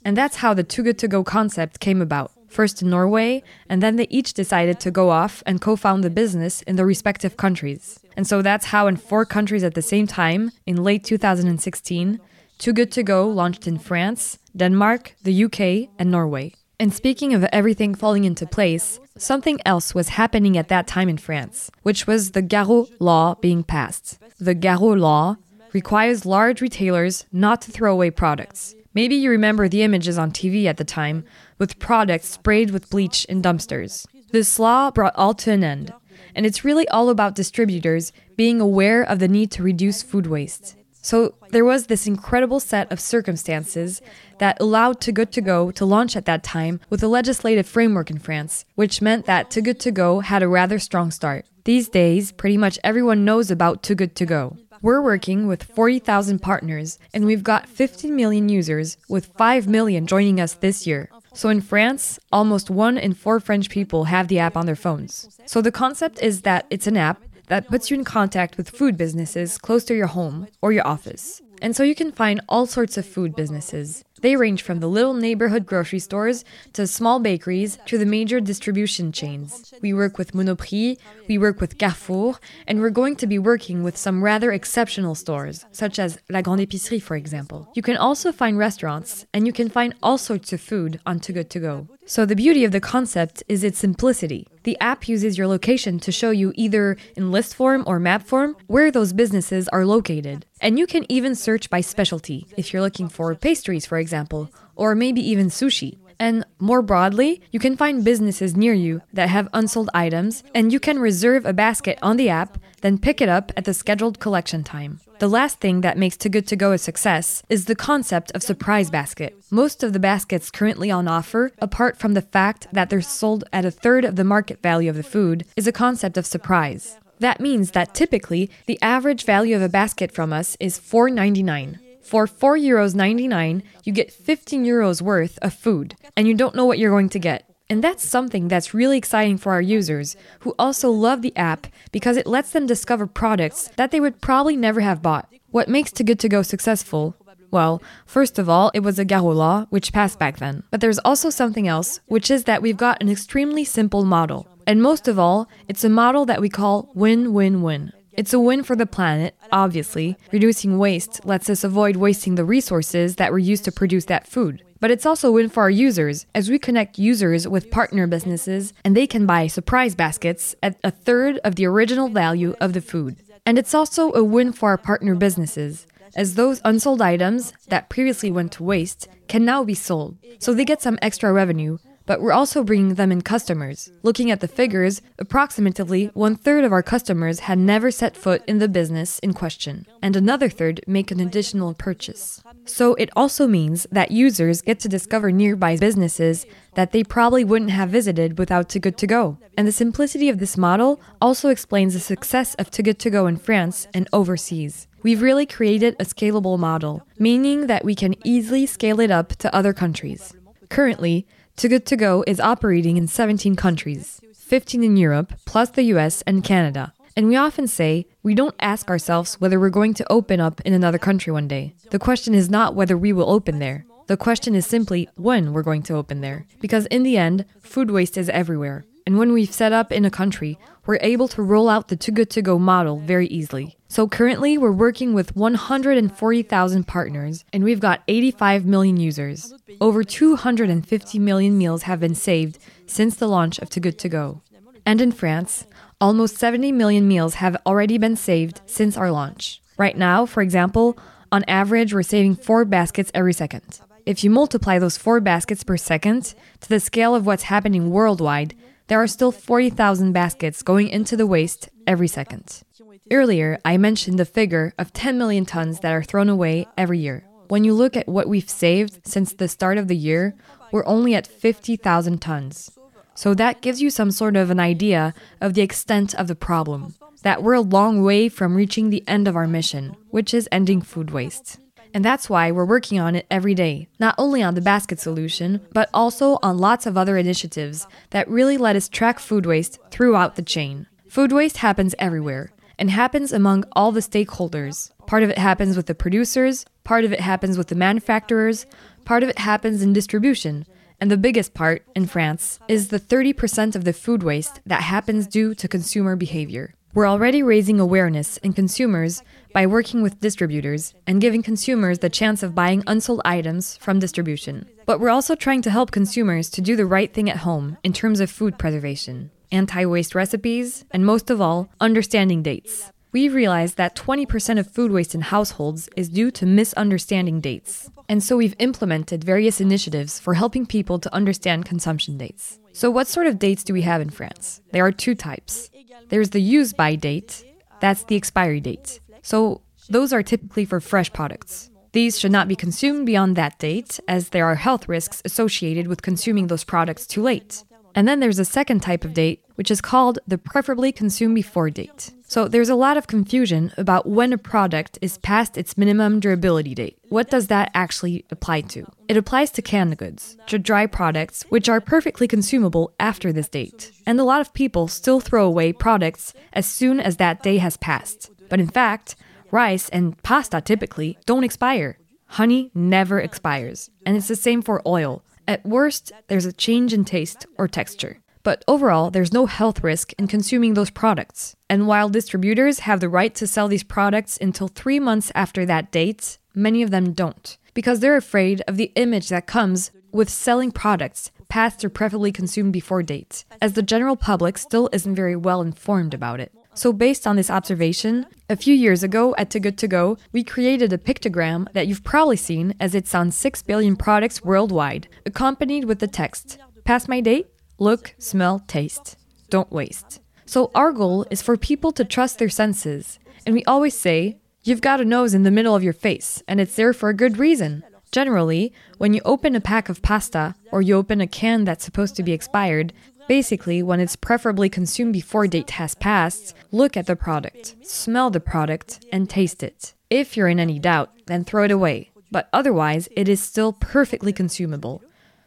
And 0.05 0.17
that's 0.17 0.37
how 0.37 0.55
the 0.55 0.65
Too 0.65 0.83
Good 0.83 0.99
To 0.99 1.09
Go 1.09 1.23
concept 1.23 1.81
came 1.81 2.01
about 2.01 2.33
first 2.53 2.83
in 2.83 2.91
Norway, 2.91 3.43
and 3.69 3.83
then 3.83 3.97
they 3.97 4.07
each 4.11 4.35
decided 4.35 4.79
to 4.81 4.91
go 4.91 5.11
off 5.11 5.43
and 5.47 5.61
co 5.61 5.75
found 5.77 6.05
the 6.05 6.11
business 6.11 6.63
in 6.63 6.77
their 6.77 6.87
respective 6.87 7.37
countries. 7.37 7.99
And 8.17 8.27
so 8.27 8.43
that's 8.43 8.67
how, 8.67 8.87
in 8.87 8.97
four 8.97 9.25
countries 9.25 9.65
at 9.65 9.75
the 9.75 9.83
same 9.83 10.07
time, 10.07 10.53
in 10.67 10.83
late 10.83 11.05
2016, 11.05 12.21
Too 12.59 12.73
Good 12.73 12.93
To 12.93 13.03
Go 13.03 13.29
launched 13.29 13.67
in 13.67 13.79
France, 13.79 14.39
Denmark, 14.57 15.15
the 15.23 15.45
UK, 15.45 15.89
and 15.99 16.11
Norway. 16.11 16.55
And 16.79 16.93
speaking 16.93 17.33
of 17.33 17.45
everything 17.53 17.95
falling 17.95 18.25
into 18.25 18.47
place, 18.47 18.99
something 19.17 19.59
else 19.65 19.95
was 19.95 20.11
happening 20.11 20.59
at 20.59 20.69
that 20.69 20.87
time 20.87 21.09
in 21.09 21.17
France, 21.17 21.71
which 21.83 22.07
was 22.07 22.33
the 22.33 22.43
Garot 22.43 22.91
law 22.99 23.37
being 23.37 23.63
passed. 23.63 24.19
The 24.39 24.55
Garot 24.55 24.99
law 24.99 25.37
requires 25.73 26.27
large 26.27 26.61
retailers 26.61 27.25
not 27.33 27.63
to 27.63 27.71
throw 27.71 27.93
away 27.93 28.11
products. 28.11 28.75
Maybe 28.95 29.15
you 29.15 29.31
remember 29.31 29.69
the 29.69 29.83
images 29.83 30.19
on 30.19 30.33
TV 30.33 30.67
at 30.67 30.77
the 30.77 30.85
time 30.85 31.25
with 31.63 31.79
products 31.79 32.27
sprayed 32.27 32.73
with 32.73 32.91
bleach 32.91 33.25
in 33.27 33.41
dumpsters. 33.41 34.05
This 34.33 34.59
law 34.59 34.91
brought 34.91 35.15
all 35.15 35.33
to 35.35 35.53
an 35.53 35.63
end, 35.63 35.95
and 36.35 36.45
it's 36.45 36.65
really 36.65 36.89
all 36.89 37.09
about 37.09 37.37
distributors 37.37 38.13
being 38.37 38.61
aware 38.61 39.05
of 39.05 39.21
the 39.21 39.29
need 39.29 39.53
to 39.53 39.63
reduce 39.63 40.03
food 40.03 40.27
waste. 40.27 40.75
So 41.03 41.37
there 41.51 41.65
was 41.65 41.87
this 41.87 42.05
incredible 42.05 42.59
set 42.59 42.91
of 42.91 42.99
circumstances 42.99 44.03
that 44.39 44.61
allowed 44.61 45.01
Too 45.01 45.13
Good 45.13 45.31
To 45.35 45.41
Go 45.41 45.71
to 45.71 45.85
launch 45.85 46.17
at 46.17 46.25
that 46.25 46.43
time 46.43 46.81
with 46.91 47.01
a 47.01 47.07
legislative 47.07 47.69
framework 47.69 48.11
in 48.11 48.19
France, 48.19 48.65
which 48.75 49.01
meant 49.01 49.27
that 49.27 49.49
Too 49.49 49.63
Good 49.63 49.79
To 49.81 49.93
Go 49.93 50.19
had 50.19 50.43
a 50.43 50.49
rather 50.49 50.81
strong 50.81 51.13
start. 51.13 51.47
These 51.63 51.89
days, 51.89 52.33
pretty 52.33 52.57
much 52.57 52.81
everyone 52.83 53.25
knows 53.25 53.53
about 53.53 53.85
Too 53.85 53.95
Good 53.95 54.17
To 54.17 54.27
Go. 54.27 54.57
We're 54.81 55.01
working 55.01 55.47
with 55.47 55.63
40,000 55.63 56.41
partners, 56.41 56.99
and 57.15 57.25
we've 57.25 57.45
got 57.45 57.69
15 57.69 58.17
million 58.17 58.49
users, 58.49 58.97
with 59.09 59.27
5 59.39 59.69
million 59.69 60.09
joining 60.09 60.41
us 60.41 60.55
this 60.55 60.89
year. 60.89 61.09
So 61.35 61.49
in 61.49 61.61
France, 61.61 62.19
almost 62.31 62.71
one 62.71 62.99
in 62.99 63.15
four 63.15 63.41
French 63.41 63.71
people 63.71 64.05
have 64.05 64.29
the 64.29 64.39
app 64.39 64.57
on 64.57 64.67
their 64.67 64.77
phones. 64.77 65.41
So 65.47 65.61
the 65.63 65.73
concept 65.73 66.23
is 66.23 66.43
that 66.43 66.67
it's 66.71 66.87
an 66.87 66.97
app 66.97 67.23
that 67.49 67.69
puts 67.69 67.91
you 67.91 67.99
in 67.99 68.05
contact 68.05 68.57
with 68.57 68.71
food 68.71 68.97
businesses 68.97 69.59
close 69.59 69.85
to 69.85 69.95
your 69.95 70.07
home 70.07 70.47
or 70.61 70.73
your 70.73 70.87
office. 70.87 71.41
And 71.61 71.77
so 71.77 71.83
you 71.83 71.95
can 71.95 72.13
find 72.13 72.41
all 72.49 72.67
sorts 72.67 72.97
of 72.97 73.07
food 73.07 73.37
businesses. 73.37 74.05
They 74.23 74.37
range 74.37 74.63
from 74.63 74.81
the 74.81 74.89
little 74.89 75.15
neighborhood 75.15 75.67
grocery 75.67 75.99
stores 75.99 76.45
to 76.75 76.87
small 76.87 77.19
bakeries 77.19 77.79
to 77.87 77.99
the 77.99 78.07
major 78.07 78.41
distribution 78.41 79.13
chains. 79.13 79.75
We 79.83 79.93
work 79.93 80.17
with 80.17 80.33
Monoprix, 80.33 80.99
we 81.29 81.39
work 81.39 81.61
with 81.61 81.77
Carrefour, 81.77 82.39
and 82.67 82.81
we're 82.81 82.91
going 82.91 83.17
to 83.17 83.27
be 83.27 83.39
working 83.39 83.83
with 83.83 83.97
some 83.97 84.23
rather 84.23 84.53
exceptional 84.53 85.17
stores, 85.17 85.67
such 85.73 85.99
as 85.99 86.21
La 86.31 86.41
Grande 86.41 86.69
Épicerie, 86.69 87.03
for 87.03 87.17
example. 87.17 87.69
You 87.75 87.83
can 87.83 87.97
also 87.97 88.31
find 88.33 88.57
restaurants, 88.57 89.27
and 89.35 89.47
you 89.47 89.53
can 89.53 89.69
find 89.69 89.95
all 90.03 90.19
sorts 90.19 90.53
of 90.53 90.61
food 90.61 91.01
on 91.05 91.19
Too 91.19 91.33
Good 91.33 91.51
To 91.51 91.61
Go. 91.61 91.89
So 92.05 92.27
the 92.27 92.37
beauty 92.37 92.65
of 92.65 92.73
the 92.73 92.81
concept 92.81 93.43
is 93.49 93.63
its 93.65 93.79
simplicity. 93.79 94.47
The 94.65 94.79
app 94.81 95.09
uses 95.09 95.39
your 95.39 95.47
location 95.47 95.99
to 96.01 96.13
show 96.13 96.31
you 96.31 96.53
either 96.57 96.97
in 97.17 97.33
list 97.33 97.55
form 97.55 97.85
or 97.87 97.99
map 97.99 98.23
form 98.25 98.57
where 98.67 98.91
those 98.91 99.13
businesses 99.13 99.69
are 99.69 99.87
located. 99.87 100.47
And 100.63 100.79
you 100.79 100.87
can 100.87 101.05
even 101.11 101.35
search 101.35 101.69
by 101.69 101.81
specialty 101.81 102.47
if 102.57 102.73
you're 102.73 102.83
looking 102.83 103.09
for 103.09 103.35
pastries, 103.35 103.85
for 103.85 103.99
example, 103.99 104.49
or 104.77 104.95
maybe 104.95 105.21
even 105.21 105.49
sushi. 105.49 105.99
And 106.21 106.45
more 106.61 106.83
broadly, 106.83 107.43
you 107.51 107.59
can 107.59 107.77
find 107.77 108.05
businesses 108.05 108.57
near 108.57 108.73
you 108.73 109.03
that 109.13 109.29
have 109.29 109.49
unsold 109.53 109.91
items, 109.93 110.45
and 110.55 110.73
you 110.73 110.79
can 110.79 111.01
reserve 111.01 111.45
a 111.45 111.53
basket 111.53 111.99
on 112.01 112.17
the 112.17 112.29
app, 112.29 112.59
then 112.81 112.99
pick 112.99 113.21
it 113.21 113.29
up 113.29 113.51
at 113.57 113.65
the 113.65 113.75
scheduled 113.75 114.21
collection 114.21 114.63
time. 114.63 115.01
The 115.19 115.27
last 115.27 115.59
thing 115.59 115.81
that 115.81 115.99
makes 115.99 116.17
Too 116.17 116.29
Good 116.29 116.47
To 116.47 116.55
Go 116.55 116.71
a 116.71 116.79
success 116.79 117.43
is 117.49 117.65
the 117.65 117.75
concept 117.75 118.31
of 118.33 118.43
surprise 118.45 118.89
basket. 118.89 119.37
Most 119.51 119.83
of 119.83 119.93
the 119.93 119.99
baskets 119.99 120.53
currently 120.53 120.93
on 120.93 121.09
offer, 121.09 121.51
apart 121.59 121.97
from 121.97 122.15
the 122.15 122.23
fact 122.23 122.69
that 122.73 122.89
they're 122.89 123.01
sold 123.01 123.43
at 123.53 123.65
a 123.65 123.73
third 123.73 124.05
of 124.05 124.15
the 124.15 124.25
market 124.25 124.63
value 124.63 124.91
of 124.91 124.97
the 124.97 125.03
food, 125.03 125.45
is 125.57 125.67
a 125.67 125.73
concept 125.73 126.17
of 126.17 126.25
surprise. 126.25 126.99
That 127.19 127.41
means 127.41 127.71
that 127.71 127.95
typically 127.95 128.51
the 128.67 128.79
average 128.83 129.25
value 129.25 129.55
of 129.57 129.63
a 129.63 129.69
basket 129.69 130.13
from 130.13 130.33
us 130.33 130.57
is 130.59 130.79
4.99. 130.79 131.79
For 132.03 132.27
4 132.27 132.57
euros 132.59 132.95
99, 132.95 133.63
you 133.85 133.93
get 133.93 134.13
15 134.13 134.65
euros 134.65 135.01
worth 135.01 135.39
of 135.41 135.55
food, 135.55 135.95
and 136.17 136.27
you 136.27 136.35
don't 136.35 136.55
know 136.55 136.65
what 136.65 136.79
you're 136.79 136.91
going 136.91 137.09
to 137.11 137.19
get. 137.19 137.49
And 137.71 137.83
that's 137.83 138.07
something 138.07 138.49
that's 138.49 138.75
really 138.75 138.99
exciting 138.99 139.39
for 139.39 139.53
our 139.53 139.63
users, 139.63 140.15
who 140.41 140.55
also 140.59 140.91
love 140.91 141.23
the 141.23 141.35
app 141.37 141.69
because 141.91 142.17
it 142.17 142.27
lets 142.27 142.51
them 142.51 142.67
discover 142.67 143.07
products 143.07 143.71
that 143.77 143.93
they 143.93 144.01
would 144.01 144.21
probably 144.21 144.57
never 144.57 144.81
have 144.81 145.01
bought. 145.01 145.33
What 145.51 145.69
makes 145.69 145.93
Too 145.93 146.05
Good 146.05 146.19
To 146.21 146.29
Go 146.29 146.43
successful? 146.43 147.17
Well, 147.51 147.83
first 148.07 148.39
of 148.39 148.49
all, 148.49 148.71
it 148.75 148.81
was 148.81 148.99
a 148.99 149.05
Garot 149.05 149.37
law, 149.37 149.67
which 149.71 149.93
passed 149.93 150.19
back 150.19 150.39
then. 150.39 150.65
But 150.71 150.81
there's 150.81 150.99
also 150.99 151.31
something 151.31 151.69
else, 151.69 152.01
which 152.07 152.31
is 152.31 152.45
that 152.45 152.63
we've 152.63 152.77
got 152.77 153.03
an 153.03 153.09
extremely 153.09 153.65
simple 153.65 154.05
model. 154.05 154.49
And 154.67 154.83
most 154.83 155.09
of 155.09 155.19
all, 155.19 155.49
it's 155.69 155.85
a 155.85 155.89
model 155.89 156.25
that 156.27 156.41
we 156.41 156.49
call 156.49 156.91
win 156.95 157.33
win 157.33 157.63
win. 157.63 157.93
It's 158.13 158.35
a 158.35 158.39
win 158.39 158.63
for 158.63 158.77
the 158.77 158.87
planet, 158.87 159.35
obviously. 159.51 160.17
Reducing 160.33 160.79
waste 160.79 161.25
lets 161.25 161.49
us 161.49 161.65
avoid 161.65 161.97
wasting 161.97 162.35
the 162.35 162.45
resources 162.45 163.17
that 163.17 163.33
were 163.33 163.39
used 163.39 163.65
to 163.65 163.73
produce 163.73 164.05
that 164.07 164.27
food. 164.27 164.63
But 164.81 164.91
it's 164.91 165.07
also 165.07 165.29
a 165.29 165.33
win 165.33 165.49
for 165.49 165.63
our 165.63 165.71
users, 165.71 166.27
as 166.35 166.51
we 166.51 166.59
connect 166.59 166.99
users 166.99 167.49
with 167.49 167.71
partner 167.71 168.07
businesses 168.07 168.75
and 168.85 168.97
they 168.97 169.07
can 169.07 169.27
buy 169.27 169.47
surprise 169.47 169.95
baskets 169.95 170.55
at 170.63 170.77
a 170.85 170.91
third 170.91 171.39
of 171.45 171.55
the 171.55 171.67
original 171.67 172.09
value 172.09 172.55
of 172.61 172.73
the 172.75 172.81
food. 172.81 173.17
And 173.47 173.59
it's 173.59 173.75
also 173.75 174.13
a 174.13 174.23
win 174.23 174.53
for 174.53 174.69
our 174.71 174.79
partner 174.79 175.15
businesses, 175.15 175.87
as 176.15 176.35
those 176.35 176.61
unsold 176.65 177.01
items 177.01 177.55
that 177.69 177.89
previously 177.89 178.31
went 178.31 178.53
to 178.53 178.63
waste 178.63 179.09
can 179.27 179.45
now 179.45 179.65
be 179.65 179.75
sold. 179.75 180.19
So 180.39 180.53
they 180.53 180.65
get 180.65 180.83
some 180.83 180.99
extra 181.01 181.33
revenue, 181.33 181.79
but 182.07 182.21
we're 182.21 182.33
also 182.33 182.63
bringing 182.63 182.95
them 182.95 183.13
in 183.13 183.23
customers. 183.23 183.91
Looking 184.03 184.31
at 184.31 184.41
the 184.41 184.49
figures, 184.49 185.03
approximately 185.19 186.07
one 186.15 186.37
third 186.37 186.65
of 186.65 186.73
our 186.73 186.83
customers 186.83 187.41
had 187.41 187.59
never 187.59 187.91
set 187.91 188.17
foot 188.17 188.43
in 188.47 188.59
the 188.59 188.69
business 188.69 189.19
in 189.21 189.33
question, 189.33 189.87
and 190.01 190.17
another 190.17 190.49
third 190.49 190.81
make 190.87 191.11
an 191.11 191.21
additional 191.21 191.75
purchase. 191.75 192.43
So 192.65 192.95
it 192.95 193.11
also 193.17 193.47
means 193.47 193.87
that 193.91 194.11
users 194.11 194.63
get 194.63 194.81
to 194.81 194.89
discover 194.89 195.33
nearby 195.33 195.77
businesses 195.77 196.47
that 196.75 196.93
they 196.93 197.05
probably 197.05 197.45
wouldn't 197.45 197.71
have 197.71 197.91
visited 197.91 198.39
without 198.39 198.69
Too 198.69 198.79
Good 198.79 198.97
To 198.99 199.07
Go. 199.07 199.39
And 199.57 199.67
the 199.69 199.73
simplicity 199.73 200.29
of 200.29 200.39
this 200.39 200.57
model 200.57 201.01
also 201.21 201.49
explains 201.49 201.95
the 201.95 202.01
success 202.01 202.55
of 202.55 202.71
Too 202.71 202.83
Good 202.83 202.99
To 203.01 203.11
Go 203.11 203.27
in 203.27 203.37
France 203.37 203.89
and 203.93 204.09
overseas. 204.13 204.87
We've 205.03 205.21
really 205.21 205.47
created 205.47 205.97
a 205.99 206.05
scalable 206.05 206.59
model, 206.59 207.07
meaning 207.19 207.67
that 207.67 207.85
we 207.85 207.95
can 207.95 208.15
easily 208.25 208.67
scale 208.67 209.01
it 209.01 209.11
up 209.11 209.31
to 209.37 209.55
other 209.55 209.73
countries. 209.73 210.33
Currently, 210.69 211.27
Too 211.57 211.69
Good 211.69 211.87
To 211.87 211.97
Go 211.97 212.25
is 212.27 212.41
operating 212.41 212.97
in 212.97 213.07
17 213.07 213.57
countries, 213.57 214.21
15 214.35 214.83
in 214.83 214.97
Europe, 214.97 215.35
plus 215.45 215.71
the 215.71 215.83
US 215.95 216.23
and 216.23 216.43
Canada. 216.43 216.93
And 217.17 217.29
we 217.29 217.37
often 217.37 217.67
say 217.67 218.07
we 218.23 218.35
don't 218.35 218.55
ask 218.59 218.89
ourselves 218.89 219.41
whether 219.41 219.61
we're 219.61 219.71
going 219.71 219.95
to 219.95 220.13
open 220.13 220.41
up 220.41 220.61
in 220.63 220.73
another 220.73 220.99
country 220.99 221.33
one 221.33 221.47
day. 221.47 221.75
The 221.91 221.99
question 221.99 222.35
is 222.35 222.51
not 222.51 222.75
whether 222.75 222.97
we 222.97 223.13
will 223.13 223.31
open 223.31 223.59
there. 223.59 223.85
The 224.07 224.17
question 224.17 224.55
is 224.55 224.67
simply 224.67 225.09
when 225.17 225.53
we're 225.53 225.63
going 225.63 225.83
to 225.85 225.95
open 225.95 226.23
there. 226.23 226.47
Because 226.61 226.87
in 226.87 227.03
the 227.03 227.19
end, 227.19 227.45
food 227.61 227.91
waste 227.91 228.17
is 228.17 228.29
everywhere. 228.31 228.85
And 229.07 229.19
when 229.19 229.33
we've 229.33 229.53
set 229.53 229.73
up 229.73 229.91
in 229.91 230.05
a 230.05 230.11
country, 230.11 230.59
we're 230.87 230.99
able 231.01 231.29
to 231.29 231.43
roll 231.43 231.69
out 231.69 231.89
the 231.89 231.97
Too 231.97 232.13
Good 232.13 232.31
To 232.31 232.43
Go 232.43 232.59
model 232.59 232.99
very 232.99 233.27
easily. 233.29 233.77
So 233.89 234.09
currently, 234.09 234.57
we're 234.57 234.73
working 234.73 235.13
with 235.13 235.37
140,000 235.37 236.85
partners, 236.85 237.45
and 237.53 237.65
we've 237.65 237.81
got 237.81 238.03
85 238.09 238.65
million 238.65 238.97
users. 238.97 239.53
Over 239.81 240.05
250 240.05 241.19
million 241.19 241.59
meals 241.59 241.83
have 241.83 242.01
been 242.01 242.15
saved 242.15 242.59
since 242.87 243.17
the 243.17 243.29
launch 243.29 243.59
of 243.59 243.71
Too 243.71 243.81
Good 243.81 243.99
To 244.01 244.09
Go. 244.09 244.43
And 244.87 245.01
in 245.01 245.13
France, 245.13 245.67
almost 246.01 246.39
70 246.39 246.73
million 246.73 247.07
meals 247.07 247.35
have 247.35 247.57
already 247.67 247.99
been 247.99 248.17
saved 248.17 248.61
since 248.67 248.97
our 248.97 249.11
launch. 249.11 249.61
Right 249.79 249.97
now, 249.97 250.27
for 250.27 250.43
example, 250.43 250.99
on 251.31 251.45
average, 251.49 251.95
we're 251.95 252.03
saving 252.03 252.37
four 252.37 252.65
baskets 252.65 253.11
every 253.15 253.33
second. 253.33 253.81
If 254.05 254.25
you 254.25 254.31
multiply 254.31 254.79
those 254.79 254.97
four 254.97 255.21
baskets 255.21 255.63
per 255.63 255.77
second 255.77 256.35
to 256.61 256.69
the 256.69 256.81
scale 256.81 257.15
of 257.15 257.25
what's 257.25 257.45
happening 257.45 257.91
worldwide, 257.91 258.55
there 258.93 259.03
are 259.03 259.07
still 259.07 259.33
40,000 259.33 260.13
baskets 260.13 260.63
going 260.63 260.87
into 260.87 261.17
the 261.17 261.27
waste 261.27 261.71
every 261.87 262.07
second. 262.07 262.63
Earlier, 263.11 263.59
I 263.65 263.79
mentioned 263.79 264.19
the 264.19 264.27
figure 264.27 264.75
of 264.79 264.93
10 264.93 265.17
million 265.17 265.47
tons 265.47 265.81
that 265.81 265.95
are 265.95 266.03
thrown 266.03 266.29
away 266.29 266.67
every 266.77 266.99
year. 266.99 267.25
When 267.49 267.65
you 267.65 267.73
look 267.73 267.97
at 267.97 268.07
what 268.07 268.29
we've 268.29 268.51
saved 268.51 269.07
since 269.07 269.33
the 269.33 269.49
start 269.49 269.79
of 269.79 269.89
the 269.89 269.97
year, 269.97 270.35
we're 270.73 270.85
only 270.85 271.15
at 271.15 271.27
50,000 271.27 272.21
tons. 272.21 272.79
So 273.15 273.33
that 273.33 273.63
gives 273.63 273.81
you 273.81 273.89
some 273.89 274.11
sort 274.11 274.37
of 274.37 274.51
an 274.51 274.61
idea 274.61 275.15
of 275.41 275.55
the 275.55 275.63
extent 275.63 276.15
of 276.15 276.29
the 276.29 276.35
problem. 276.35 276.95
That 277.23 277.43
we're 277.43 277.55
a 277.55 277.63
long 277.63 278.03
way 278.03 278.29
from 278.29 278.55
reaching 278.55 278.91
the 278.91 279.09
end 279.09 279.27
of 279.27 279.37
our 279.37 279.47
mission, 279.47 279.97
which 280.11 280.35
is 280.35 280.51
ending 280.53 280.83
food 280.83 281.13
waste. 281.13 281.59
And 281.95 282.05
that's 282.05 282.31
why 282.31 282.51
we're 282.51 282.65
working 282.65 282.99
on 282.99 283.15
it 283.15 283.27
every 283.31 283.55
day, 283.55 283.89
not 283.99 284.15
only 284.19 284.43
on 284.43 284.55
the 284.55 284.61
basket 284.61 284.99
solution, 284.99 285.61
but 285.73 285.91
also 285.93 286.39
on 286.43 286.59
lots 286.59 286.87
of 286.87 286.97
other 286.97 287.17
initiatives 287.17 287.87
that 288.11 288.29
really 288.29 288.57
let 288.57 288.77
us 288.77 288.89
track 288.89 289.19
food 289.19 289.47
waste 289.47 289.79
throughout 289.91 290.37
the 290.37 290.43
chain. 290.43 290.87
Food 291.09 291.33
waste 291.33 291.59
happens 291.59 291.95
everywhere 291.99 292.53
and 292.79 292.91
happens 292.91 293.33
among 293.33 293.65
all 293.73 293.93
the 293.93 294.01
stakeholders. 294.01 294.91
Part 295.07 295.23
of 295.23 295.31
it 295.31 295.39
happens 295.39 295.77
with 295.77 295.87
the 295.87 295.95
producers, 295.95 296.65
part 296.85 297.05
of 297.05 297.13
it 297.13 297.21
happens 297.21 297.59
with 297.59 297.69
the 297.69 297.75
manufacturers, 297.75 298.67
part 299.05 299.23
of 299.23 299.29
it 299.29 299.39
happens 299.39 299.83
in 299.83 299.93
distribution. 299.93 300.67
And 301.01 301.11
the 301.11 301.17
biggest 301.17 301.53
part, 301.53 301.83
in 301.97 302.07
France, 302.07 302.61
is 302.69 302.89
the 302.89 303.01
30% 303.01 303.75
of 303.75 303.85
the 303.85 303.93
food 303.93 304.23
waste 304.23 304.61
that 304.65 304.83
happens 304.83 305.27
due 305.27 305.53
to 305.53 305.67
consumer 305.67 306.15
behavior. 306.15 306.75
We're 306.95 307.09
already 307.09 307.43
raising 307.43 307.81
awareness 307.81 308.37
in 308.39 308.53
consumers 308.53 309.23
by 309.55 309.67
working 309.67 310.03
with 310.03 310.21
distributors 310.21 310.93
and 311.07 311.23
giving 311.23 311.43
consumers 311.43 312.01
the 312.01 312.11
chance 312.11 312.43
of 312.43 312.55
buying 312.55 312.85
unsold 312.87 313.23
items 313.25 313.79
from 313.79 313.99
distribution. 313.99 314.67
But 314.85 315.01
we're 315.01 315.09
also 315.09 315.35
trying 315.35 315.63
to 315.63 315.71
help 315.71 315.91
consumers 315.91 316.51
to 316.51 316.61
do 316.61 316.77
the 316.77 316.85
right 316.85 317.11
thing 317.11 317.31
at 317.31 317.39
home 317.39 317.79
in 317.83 317.95
terms 317.95 318.21
of 318.21 318.31
food 318.31 318.59
preservation, 318.59 319.31
anti 319.51 319.87
waste 319.87 320.15
recipes, 320.15 320.85
and 320.91 321.07
most 321.07 321.31
of 321.31 321.41
all, 321.41 321.71
understanding 321.81 322.43
dates. 322.43 322.93
We've 323.13 323.35
realized 323.35 323.77
that 323.77 323.95
20% 323.95 324.59
of 324.59 324.67
food 324.67 324.91
waste 324.91 325.15
in 325.15 325.21
households 325.21 325.87
is 325.97 326.09
due 326.09 326.31
to 326.31 326.47
misunderstanding 326.47 327.43
dates. 327.43 327.91
And 328.09 328.23
so 328.23 328.39
we've 328.39 328.55
implemented 328.59 329.23
various 329.23 329.61
initiatives 329.61 330.19
for 330.19 330.33
helping 330.33 330.65
people 330.65 330.99
to 330.99 331.15
understand 331.15 331.67
consumption 331.67 332.17
dates. 332.17 332.59
So, 332.73 332.91
what 332.91 333.07
sort 333.07 333.27
of 333.27 333.39
dates 333.39 333.65
do 333.65 333.75
we 333.75 333.83
have 333.83 334.01
in 334.01 334.09
France? 334.09 334.63
There 334.73 334.87
are 334.87 334.93
two 334.93 335.15
types. 335.15 335.71
There's 336.09 336.31
the 336.31 336.41
use 336.41 336.73
by 336.73 336.95
date, 336.95 337.45
that's 337.81 338.05
the 338.05 338.17
expiry 338.17 338.61
date. 338.61 338.99
So, 339.21 339.61
those 339.91 340.15
are 340.15 340.23
typically 340.23 340.65
for 340.65 340.81
fresh 340.81 341.13
products. 341.13 341.69
These 341.93 342.19
should 342.19 342.33
not 342.33 342.49
be 342.49 342.57
consumed 342.57 343.05
beyond 343.05 343.37
that 343.37 343.59
date, 343.59 344.01
as 344.09 344.31
there 344.31 344.47
are 344.47 344.55
health 344.55 344.89
risks 344.89 345.21
associated 345.27 345.87
with 345.87 346.01
consuming 346.01 346.47
those 346.47 346.65
products 346.65 347.07
too 347.07 347.21
late. 347.21 347.63
And 347.95 348.09
then 348.09 348.21
there's 348.21 348.39
a 348.39 348.45
second 348.45 348.81
type 348.81 349.05
of 349.05 349.15
date, 349.15 349.45
which 349.55 349.71
is 349.71 349.81
called 349.81 350.19
the 350.27 350.39
preferably 350.39 350.93
consume 350.93 351.35
before 351.35 351.71
date. 351.71 352.11
So 352.25 352.49
there's 352.49 352.71
a 352.71 352.75
lot 352.75 352.97
of 352.97 353.07
confusion 353.07 353.73
about 353.77 354.09
when 354.09 354.33
a 354.33 354.39
product 354.39 354.99
is 355.03 355.19
past 355.19 355.59
its 355.59 355.77
minimum 355.77 356.19
durability 356.19 356.75
date. 356.75 356.99
What 357.11 357.29
does 357.29 357.49
that 357.49 357.71
actually 357.75 358.25
apply 358.31 358.63
to? 358.63 358.91
It 359.07 359.19
applies 359.19 359.51
to 359.51 359.63
canned 359.63 359.99
goods, 359.99 360.39
to 360.47 360.59
dry 360.59 360.87
products, 360.87 361.43
which 361.51 361.69
are 361.69 361.81
perfectly 361.81 362.27
consumable 362.27 362.95
after 362.99 363.33
this 363.33 363.51
date. 363.51 363.93
And 364.07 364.19
a 364.19 364.25
lot 364.25 364.41
of 364.41 364.55
people 364.55 364.89
still 364.89 365.21
throw 365.21 365.47
away 365.47 365.75
products 365.75 366.33
as 366.55 366.65
soon 366.65 367.01
as 367.01 367.19
that 367.19 367.43
day 367.43 367.59
has 367.59 367.77
passed. 367.77 368.31
But 368.49 368.61
in 368.61 368.69
fact, 368.69 369.15
rice 369.51 369.91
and 369.91 370.21
pasta 370.23 370.63
typically 370.63 371.19
don't 371.27 371.45
expire. 371.45 371.99
Honey 372.29 372.71
never 372.75 373.21
expires. 373.21 373.91
And 374.07 374.17
it's 374.17 374.29
the 374.29 374.37
same 374.37 374.63
for 374.63 374.81
oil. 374.87 375.23
At 375.49 375.67
worst, 375.67 376.13
there's 376.29 376.47
a 376.47 376.53
change 376.53 376.93
in 376.93 377.05
taste 377.05 377.47
or 377.59 377.69
texture. 377.69 378.19
But 378.45 378.65
overall, 378.67 379.11
there's 379.11 379.33
no 379.33 379.47
health 379.47 379.85
risk 379.85 380.13
in 380.15 380.27
consuming 380.27 380.75
those 380.75 380.91
products. 380.91 381.55
And 381.71 381.87
while 381.87 382.09
distributors 382.09 382.81
have 382.81 383.01
the 383.01 383.09
right 383.09 383.35
to 383.37 383.47
sell 383.47 383.69
these 383.69 383.85
products 383.85 384.37
until 384.41 384.69
three 384.69 384.99
months 384.99 385.31
after 385.35 385.65
that 385.67 385.93
date, 385.93 386.39
many 386.55 386.83
of 386.83 386.91
them 386.91 387.13
don't, 387.13 387.57
because 387.75 388.01
they're 388.01 388.17
afraid 388.17 388.63
of 388.67 388.77
the 388.77 388.93
image 388.97 389.29
that 389.29 389.47
comes 389.47 389.91
with 390.13 390.29
selling 390.29 390.73
products 390.73 391.31
past 391.49 391.85
or 391.85 391.89
preferably 391.89 392.33
consumed 392.33 392.73
before 392.73 393.03
date, 393.03 393.45
as 393.61 393.75
the 393.75 393.83
general 393.83 394.17
public 394.17 394.59
still 394.59 394.89
isn't 394.93 395.15
very 395.15 395.37
well 395.37 395.61
informed 395.61 396.15
about 396.15 396.41
it. 396.41 396.53
So, 396.75 396.93
based 396.93 397.27
on 397.27 397.37
this 397.37 397.51
observation, 397.51 398.25
a 398.49 398.57
few 398.57 398.75
years 398.75 399.03
ago 399.03 399.35
at 399.37 399.51
Too 399.51 399.61
Good 399.61 399.77
To 399.79 399.89
Go, 399.89 400.17
we 400.33 400.43
created 400.43 400.91
a 400.91 400.99
pictogram 400.99 401.71
that 401.75 401.87
you've 401.87 402.03
probably 402.03 402.37
seen 402.37 402.75
as 402.81 402.95
it's 402.95 403.15
on 403.15 403.31
6 403.31 403.63
billion 403.65 403.95
products 403.95 404.43
worldwide, 404.43 405.07
accompanied 405.27 405.85
with 405.85 405.99
the 405.99 406.07
text 406.07 406.59
Pass 406.85 407.09
my 407.09 407.21
date? 407.21 407.49
Look, 407.79 408.15
smell, 408.19 408.61
taste. 408.67 409.17
Don't 409.51 409.71
waste. 409.71 410.21
So, 410.47 410.71
our 410.75 410.93
goal 410.93 411.27
is 411.31 411.43
for 411.43 411.59
people 411.59 411.93
to 411.93 412.07
trust 412.07 412.39
their 412.39 412.49
senses. 412.49 413.19
And 413.45 413.55
we 413.55 413.65
always 413.65 413.97
say, 413.97 414.39
You've 414.65 414.81
got 414.81 415.01
a 415.01 415.05
nose 415.05 415.35
in 415.35 415.43
the 415.43 415.51
middle 415.51 415.75
of 415.75 415.83
your 415.83 415.93
face, 415.93 416.43
and 416.47 416.61
it's 416.61 416.77
there 416.77 416.93
for 416.93 417.09
a 417.09 417.15
good 417.15 417.37
reason. 417.37 417.83
Generally, 418.13 418.73
when 418.99 419.15
you 419.15 419.21
open 419.25 419.57
a 419.57 419.61
pack 419.61 419.89
of 419.89 420.03
pasta 420.03 420.55
or 420.71 420.83
you 420.83 420.97
open 420.97 421.21
a 421.21 421.27
can 421.27 421.65
that's 421.65 421.85
supposed 421.85 422.15
to 422.17 422.23
be 422.23 422.33
expired, 422.33 422.93
Basically, 423.29 423.83
when 423.83 424.01
it's 424.01 424.17
preferably 424.17 424.69
consumed 424.69 425.13
before 425.13 425.47
date 425.47 425.71
has 425.71 425.95
passed, 425.95 426.55
look 426.73 426.97
at 426.97 427.07
the 427.07 427.15
product, 427.15 427.77
smell 427.83 428.31
the 428.31 428.41
product, 428.41 429.05
and 429.13 429.31
taste 429.31 429.63
it. 429.63 429.95
If 430.11 430.37
you're 430.37 430.49
in 430.49 430.59
any 430.59 430.79
doubt, 430.79 431.11
then 431.27 431.45
throw 431.45 431.65
it 431.65 431.71
away. 431.71 432.11
But 432.31 432.49
otherwise, 432.53 433.09
it 433.17 433.29
is 433.29 433.43
still 433.43 433.73
perfectly 433.73 434.33
consumable. 434.33 435.03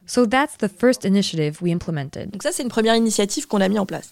So 0.05 0.25
that's 0.25 0.55
the 0.55 0.69
first 0.69 1.03
initiative 1.03 1.61
we 1.61 1.71
implemented. 1.71 2.31
Donc 2.31 2.43
ça, 2.43 2.53
c'est 2.53 2.63
une 2.63 2.69
première 2.69 2.95
initiative 2.95 3.47
qu'on 3.47 3.61
a 3.61 3.67
mis 3.67 3.79
en 3.79 3.85
place. 3.85 4.11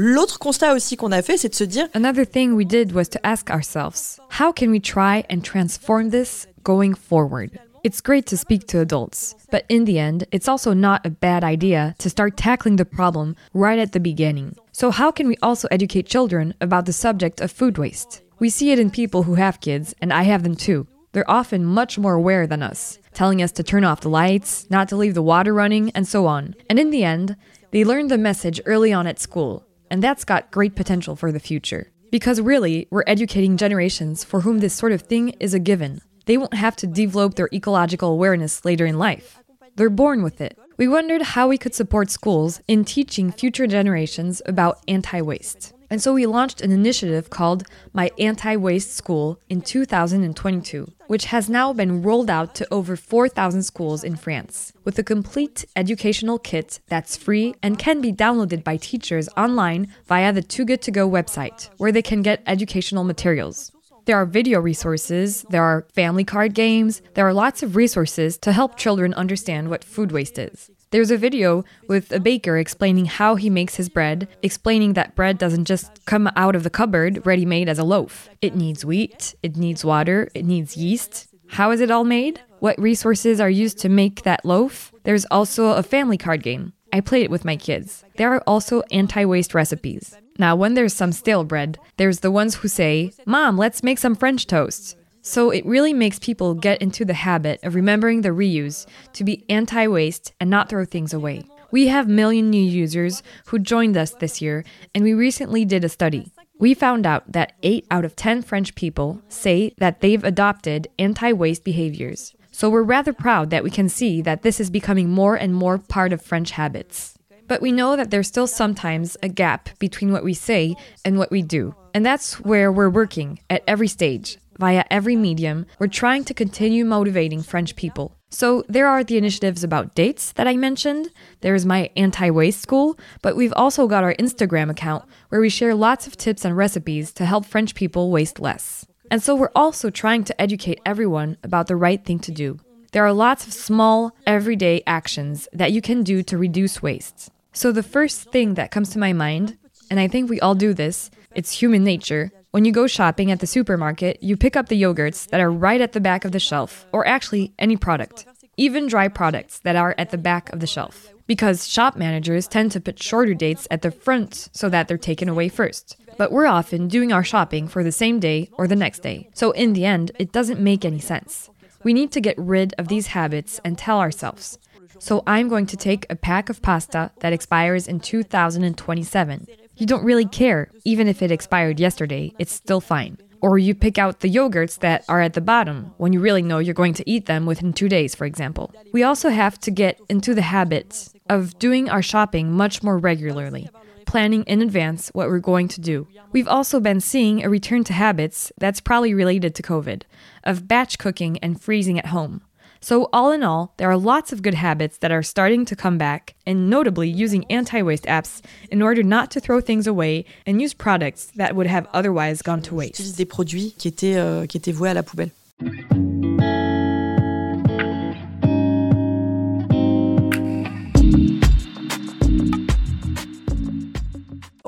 L'autre 0.00 0.38
constat 0.38 0.74
aussi 0.74 0.96
qu'on 0.96 1.10
a 1.10 1.22
fait, 1.22 1.36
c'est 1.36 1.48
de 1.48 1.56
se 1.56 1.64
dire 1.64 1.88
Another 1.92 2.24
thing 2.24 2.52
we 2.52 2.64
did 2.64 2.92
was 2.92 3.08
to 3.08 3.18
ask 3.26 3.50
ourselves, 3.50 4.20
how 4.38 4.52
can 4.52 4.70
we 4.70 4.78
try 4.78 5.24
and 5.28 5.42
transform 5.42 6.10
this 6.10 6.46
going 6.62 6.94
forward? 6.94 7.58
It's 7.82 8.00
great 8.00 8.24
to 8.26 8.36
speak 8.36 8.68
to 8.68 8.78
adults, 8.78 9.34
but 9.50 9.64
in 9.68 9.86
the 9.86 9.98
end, 9.98 10.24
it's 10.30 10.46
also 10.46 10.72
not 10.72 11.04
a 11.04 11.10
bad 11.10 11.42
idea 11.42 11.96
to 11.98 12.08
start 12.08 12.36
tackling 12.36 12.76
the 12.76 12.84
problem 12.84 13.34
right 13.52 13.80
at 13.80 13.90
the 13.90 13.98
beginning. 13.98 14.54
So, 14.70 14.92
how 14.92 15.10
can 15.10 15.26
we 15.26 15.36
also 15.42 15.66
educate 15.72 16.06
children 16.06 16.54
about 16.60 16.86
the 16.86 16.92
subject 16.92 17.40
of 17.40 17.50
food 17.50 17.76
waste? 17.76 18.22
We 18.38 18.50
see 18.50 18.70
it 18.70 18.78
in 18.78 18.90
people 18.90 19.24
who 19.24 19.34
have 19.34 19.60
kids, 19.60 19.96
and 20.00 20.12
I 20.12 20.22
have 20.22 20.44
them 20.44 20.54
too. 20.54 20.86
they're 21.10 21.28
often 21.28 21.64
much 21.64 21.98
more 21.98 22.14
aware 22.14 22.46
than 22.46 22.62
us, 22.62 23.00
telling 23.12 23.42
us 23.42 23.50
to 23.50 23.64
turn 23.64 23.82
off 23.82 24.02
the 24.02 24.08
lights, 24.08 24.70
not 24.70 24.88
to 24.90 24.96
leave 24.96 25.14
the 25.14 25.22
water 25.22 25.52
running, 25.52 25.90
and 25.90 26.06
so 26.06 26.26
on. 26.26 26.54
And 26.70 26.78
in 26.78 26.90
the 26.90 27.02
end, 27.02 27.34
they 27.72 27.82
learned 27.82 28.10
the 28.10 28.18
message 28.18 28.60
early 28.64 28.92
on 28.92 29.08
at 29.08 29.18
school, 29.18 29.64
and 29.90 30.02
that's 30.02 30.24
got 30.24 30.50
great 30.50 30.74
potential 30.74 31.16
for 31.16 31.32
the 31.32 31.40
future. 31.40 31.90
Because 32.10 32.40
really, 32.40 32.88
we're 32.90 33.04
educating 33.06 33.56
generations 33.56 34.24
for 34.24 34.40
whom 34.40 34.58
this 34.58 34.74
sort 34.74 34.92
of 34.92 35.02
thing 35.02 35.30
is 35.40 35.54
a 35.54 35.58
given. 35.58 36.00
They 36.26 36.36
won't 36.36 36.54
have 36.54 36.76
to 36.76 36.86
develop 36.86 37.34
their 37.34 37.48
ecological 37.52 38.10
awareness 38.10 38.64
later 38.64 38.86
in 38.86 38.98
life. 38.98 39.38
They're 39.76 39.90
born 39.90 40.22
with 40.22 40.40
it. 40.40 40.58
We 40.76 40.88
wondered 40.88 41.22
how 41.22 41.48
we 41.48 41.58
could 41.58 41.74
support 41.74 42.10
schools 42.10 42.60
in 42.68 42.84
teaching 42.84 43.32
future 43.32 43.66
generations 43.66 44.40
about 44.46 44.82
anti 44.88 45.20
waste. 45.20 45.72
And 45.90 46.02
so 46.02 46.12
we 46.12 46.26
launched 46.26 46.60
an 46.60 46.70
initiative 46.70 47.30
called 47.30 47.64
My 47.94 48.10
Anti 48.18 48.56
Waste 48.56 48.94
School 48.94 49.40
in 49.48 49.62
2022, 49.62 50.92
which 51.06 51.26
has 51.26 51.48
now 51.48 51.72
been 51.72 52.02
rolled 52.02 52.28
out 52.28 52.54
to 52.56 52.68
over 52.72 52.94
4,000 52.94 53.62
schools 53.62 54.04
in 54.04 54.16
France, 54.16 54.74
with 54.84 54.98
a 54.98 55.02
complete 55.02 55.64
educational 55.74 56.38
kit 56.38 56.80
that's 56.88 57.16
free 57.16 57.54
and 57.62 57.78
can 57.78 58.02
be 58.02 58.12
downloaded 58.12 58.62
by 58.62 58.76
teachers 58.76 59.30
online 59.36 59.88
via 60.06 60.32
the 60.32 60.42
Too 60.42 60.66
Good 60.66 60.82
To 60.82 60.90
Go 60.90 61.08
website, 61.08 61.70
where 61.78 61.92
they 61.92 62.02
can 62.02 62.20
get 62.20 62.42
educational 62.46 63.04
materials. 63.04 63.72
There 64.04 64.16
are 64.16 64.26
video 64.26 64.60
resources, 64.60 65.44
there 65.50 65.62
are 65.62 65.86
family 65.94 66.24
card 66.24 66.54
games, 66.54 67.02
there 67.14 67.26
are 67.26 67.34
lots 67.34 67.62
of 67.62 67.76
resources 67.76 68.38
to 68.38 68.52
help 68.52 68.76
children 68.76 69.12
understand 69.14 69.68
what 69.68 69.84
food 69.84 70.12
waste 70.12 70.38
is. 70.38 70.70
There's 70.90 71.10
a 71.10 71.18
video 71.18 71.64
with 71.86 72.12
a 72.12 72.20
baker 72.20 72.56
explaining 72.56 73.04
how 73.04 73.34
he 73.34 73.50
makes 73.50 73.74
his 73.74 73.90
bread, 73.90 74.26
explaining 74.42 74.94
that 74.94 75.14
bread 75.14 75.36
doesn't 75.36 75.66
just 75.66 76.04
come 76.06 76.30
out 76.34 76.56
of 76.56 76.62
the 76.62 76.70
cupboard 76.70 77.26
ready 77.26 77.44
made 77.44 77.68
as 77.68 77.78
a 77.78 77.84
loaf. 77.84 78.30
It 78.40 78.54
needs 78.54 78.86
wheat, 78.86 79.34
it 79.42 79.56
needs 79.56 79.84
water, 79.84 80.30
it 80.34 80.46
needs 80.46 80.78
yeast. 80.78 81.28
How 81.48 81.72
is 81.72 81.82
it 81.82 81.90
all 81.90 82.04
made? 82.04 82.40
What 82.60 82.80
resources 82.80 83.38
are 83.38 83.50
used 83.50 83.78
to 83.80 83.90
make 83.90 84.22
that 84.22 84.46
loaf? 84.46 84.92
There's 85.04 85.26
also 85.26 85.72
a 85.72 85.82
family 85.82 86.16
card 86.16 86.42
game. 86.42 86.72
I 86.90 87.00
played 87.00 87.24
it 87.24 87.30
with 87.30 87.44
my 87.44 87.56
kids. 87.56 88.02
There 88.16 88.32
are 88.32 88.42
also 88.46 88.82
anti 88.90 89.26
waste 89.26 89.52
recipes. 89.54 90.16
Now, 90.38 90.56
when 90.56 90.74
there's 90.74 90.94
some 90.94 91.12
stale 91.12 91.44
bread, 91.44 91.78
there's 91.96 92.20
the 92.20 92.30
ones 92.30 92.56
who 92.56 92.68
say, 92.68 93.12
Mom, 93.26 93.58
let's 93.58 93.82
make 93.82 93.98
some 93.98 94.14
French 94.14 94.46
toast. 94.46 94.96
So 95.22 95.50
it 95.50 95.66
really 95.66 95.92
makes 95.92 96.18
people 96.18 96.54
get 96.54 96.80
into 96.80 97.04
the 97.04 97.14
habit 97.14 97.60
of 97.62 97.74
remembering 97.74 98.22
the 98.22 98.30
reuse 98.30 98.86
to 99.14 99.24
be 99.24 99.44
anti 99.48 99.86
waste 99.86 100.32
and 100.40 100.48
not 100.48 100.68
throw 100.68 100.84
things 100.84 101.12
away. 101.12 101.44
We 101.70 101.88
have 101.88 102.08
million 102.08 102.48
new 102.48 102.62
users 102.62 103.22
who 103.46 103.58
joined 103.58 103.96
us 103.96 104.12
this 104.12 104.40
year, 104.40 104.64
and 104.94 105.04
we 105.04 105.12
recently 105.12 105.64
did 105.64 105.84
a 105.84 105.88
study. 105.88 106.32
We 106.58 106.72
found 106.72 107.06
out 107.06 107.30
that 107.32 107.52
8 107.62 107.86
out 107.90 108.04
of 108.04 108.16
10 108.16 108.42
French 108.42 108.74
people 108.74 109.20
say 109.28 109.74
that 109.78 110.00
they've 110.00 110.24
adopted 110.24 110.88
anti 110.98 111.32
waste 111.32 111.64
behaviors. 111.64 112.34
So 112.50 112.70
we're 112.70 112.82
rather 112.82 113.12
proud 113.12 113.50
that 113.50 113.62
we 113.62 113.70
can 113.70 113.88
see 113.88 114.22
that 114.22 114.42
this 114.42 114.58
is 114.58 114.70
becoming 114.70 115.10
more 115.10 115.36
and 115.36 115.54
more 115.54 115.78
part 115.78 116.12
of 116.12 116.22
French 116.22 116.52
habits. 116.52 117.18
But 117.46 117.62
we 117.62 117.70
know 117.70 117.96
that 117.96 118.10
there's 118.10 118.28
still 118.28 118.46
sometimes 118.46 119.16
a 119.22 119.28
gap 119.28 119.70
between 119.78 120.12
what 120.12 120.24
we 120.24 120.34
say 120.34 120.74
and 121.04 121.18
what 121.18 121.30
we 121.30 121.42
do. 121.42 121.74
And 121.94 122.04
that's 122.04 122.40
where 122.40 122.72
we're 122.72 122.90
working 122.90 123.40
at 123.48 123.62
every 123.66 123.88
stage 123.88 124.38
via 124.58 124.84
every 124.90 125.16
medium, 125.16 125.66
we're 125.78 125.86
trying 125.86 126.24
to 126.24 126.34
continue 126.34 126.84
motivating 126.84 127.42
French 127.42 127.76
people. 127.76 128.16
So 128.30 128.64
there 128.68 128.86
are 128.86 129.02
the 129.02 129.16
initiatives 129.16 129.64
about 129.64 129.94
dates 129.94 130.32
that 130.32 130.46
I 130.46 130.56
mentioned. 130.56 131.10
There's 131.40 131.64
my 131.64 131.90
anti 131.96 132.28
waste 132.30 132.60
school, 132.60 132.98
but 133.22 133.36
we've 133.36 133.54
also 133.54 133.86
got 133.86 134.04
our 134.04 134.14
Instagram 134.14 134.70
account 134.70 135.04
where 135.30 135.40
we 135.40 135.48
share 135.48 135.74
lots 135.74 136.06
of 136.06 136.16
tips 136.16 136.44
and 136.44 136.56
recipes 136.56 137.12
to 137.14 137.24
help 137.24 137.46
French 137.46 137.74
people 137.74 138.10
waste 138.10 138.38
less. 138.38 138.86
And 139.10 139.22
so 139.22 139.34
we're 139.34 139.50
also 139.54 139.88
trying 139.88 140.24
to 140.24 140.38
educate 140.40 140.80
everyone 140.84 141.38
about 141.42 141.66
the 141.66 141.76
right 141.76 142.04
thing 142.04 142.18
to 142.20 142.32
do. 142.32 142.58
There 142.92 143.04
are 143.04 143.12
lots 143.12 143.46
of 143.46 143.52
small, 143.52 144.12
everyday 144.26 144.82
actions 144.86 145.48
that 145.52 145.72
you 145.72 145.80
can 145.80 146.02
do 146.02 146.22
to 146.24 146.36
reduce 146.36 146.82
waste. 146.82 147.30
So 147.52 147.72
the 147.72 147.82
first 147.82 148.30
thing 148.30 148.54
that 148.54 148.70
comes 148.70 148.90
to 148.90 148.98
my 148.98 149.12
mind, 149.12 149.56
and 149.90 149.98
I 149.98 150.08
think 150.08 150.28
we 150.28 150.40
all 150.40 150.54
do 150.54 150.74
this, 150.74 151.10
it's 151.34 151.60
human 151.62 151.84
nature, 151.84 152.30
when 152.50 152.64
you 152.64 152.72
go 152.72 152.86
shopping 152.86 153.30
at 153.30 153.40
the 153.40 153.46
supermarket, 153.46 154.22
you 154.22 154.34
pick 154.34 154.56
up 154.56 154.68
the 154.68 154.80
yogurts 154.80 155.28
that 155.28 155.40
are 155.40 155.50
right 155.50 155.82
at 155.82 155.92
the 155.92 156.00
back 156.00 156.24
of 156.24 156.32
the 156.32 156.38
shelf, 156.38 156.86
or 156.92 157.06
actually 157.06 157.52
any 157.58 157.76
product, 157.76 158.26
even 158.56 158.86
dry 158.86 159.08
products 159.08 159.58
that 159.60 159.76
are 159.76 159.94
at 159.98 160.10
the 160.10 160.16
back 160.16 160.50
of 160.50 160.60
the 160.60 160.66
shelf. 160.66 161.12
Because 161.26 161.68
shop 161.68 161.94
managers 161.94 162.48
tend 162.48 162.72
to 162.72 162.80
put 162.80 163.02
shorter 163.02 163.34
dates 163.34 163.68
at 163.70 163.82
the 163.82 163.90
front 163.90 164.48
so 164.52 164.70
that 164.70 164.88
they're 164.88 164.96
taken 164.96 165.28
away 165.28 165.50
first. 165.50 165.98
But 166.16 166.32
we're 166.32 166.46
often 166.46 166.88
doing 166.88 167.12
our 167.12 167.22
shopping 167.22 167.68
for 167.68 167.84
the 167.84 167.92
same 167.92 168.18
day 168.18 168.48
or 168.54 168.66
the 168.66 168.74
next 168.74 169.00
day. 169.00 169.28
So 169.34 169.50
in 169.50 169.74
the 169.74 169.84
end, 169.84 170.12
it 170.18 170.32
doesn't 170.32 170.58
make 170.58 170.86
any 170.86 171.00
sense. 171.00 171.50
We 171.84 171.92
need 171.92 172.12
to 172.12 172.20
get 172.20 172.38
rid 172.38 172.72
of 172.78 172.88
these 172.88 173.08
habits 173.08 173.60
and 173.62 173.76
tell 173.76 174.00
ourselves. 174.00 174.58
So 174.98 175.22
I'm 175.26 175.48
going 175.48 175.66
to 175.66 175.76
take 175.76 176.06
a 176.08 176.16
pack 176.16 176.48
of 176.48 176.62
pasta 176.62 177.10
that 177.20 177.34
expires 177.34 177.86
in 177.86 178.00
2027 178.00 179.46
you 179.78 179.86
don't 179.86 180.04
really 180.04 180.26
care. 180.26 180.70
Even 180.84 181.08
if 181.08 181.22
it 181.22 181.30
expired 181.30 181.80
yesterday, 181.80 182.32
it's 182.38 182.52
still 182.52 182.80
fine. 182.80 183.18
Or 183.40 183.56
you 183.56 183.74
pick 183.74 183.98
out 183.98 184.20
the 184.20 184.28
yogurts 184.28 184.80
that 184.80 185.04
are 185.08 185.20
at 185.20 185.34
the 185.34 185.40
bottom 185.40 185.92
when 185.96 186.12
you 186.12 186.20
really 186.20 186.42
know 186.42 186.58
you're 186.58 186.74
going 186.74 186.94
to 186.94 187.08
eat 187.08 187.26
them 187.26 187.46
within 187.46 187.72
two 187.72 187.88
days, 187.88 188.14
for 188.14 188.24
example. 188.24 188.72
We 188.92 189.04
also 189.04 189.28
have 189.28 189.58
to 189.60 189.70
get 189.70 190.00
into 190.08 190.34
the 190.34 190.42
habit 190.42 191.08
of 191.30 191.58
doing 191.58 191.88
our 191.88 192.02
shopping 192.02 192.52
much 192.52 192.82
more 192.82 192.98
regularly, 192.98 193.68
planning 194.06 194.42
in 194.44 194.60
advance 194.60 195.10
what 195.10 195.28
we're 195.28 195.38
going 195.38 195.68
to 195.68 195.80
do. 195.80 196.08
We've 196.32 196.48
also 196.48 196.80
been 196.80 197.00
seeing 197.00 197.44
a 197.44 197.48
return 197.48 197.84
to 197.84 197.92
habits 197.92 198.50
that's 198.58 198.80
probably 198.80 199.14
related 199.14 199.54
to 199.54 199.62
COVID, 199.62 200.02
of 200.42 200.66
batch 200.66 200.98
cooking 200.98 201.38
and 201.38 201.60
freezing 201.60 201.98
at 201.98 202.06
home. 202.06 202.42
So, 202.80 203.08
all 203.12 203.32
in 203.32 203.42
all, 203.42 203.74
there 203.76 203.90
are 203.90 203.96
lots 203.96 204.32
of 204.32 204.42
good 204.42 204.54
habits 204.54 204.98
that 204.98 205.10
are 205.10 205.22
starting 205.22 205.64
to 205.66 205.76
come 205.76 205.98
back, 205.98 206.34
and 206.46 206.70
notably 206.70 207.08
using 207.08 207.44
anti 207.50 207.82
waste 207.82 208.04
apps 208.04 208.40
in 208.70 208.82
order 208.82 209.02
not 209.02 209.30
to 209.32 209.40
throw 209.40 209.60
things 209.60 209.86
away 209.86 210.24
and 210.46 210.62
use 210.62 210.74
products 210.74 211.32
that 211.36 211.54
would 211.56 211.66
have 211.66 211.86
otherwise 211.92 212.42
gone 212.42 212.62
to 212.62 212.74
waste. 212.74 213.16
Des 213.16 213.24
produits 213.24 213.74
qui 213.78 213.88
étaient, 213.88 214.16
euh, 214.16 214.46
qui 214.46 214.58
étaient 214.58 214.72
voués 214.72 214.90
à 214.90 214.94
la 214.94 215.02
poubelle. 215.02 215.30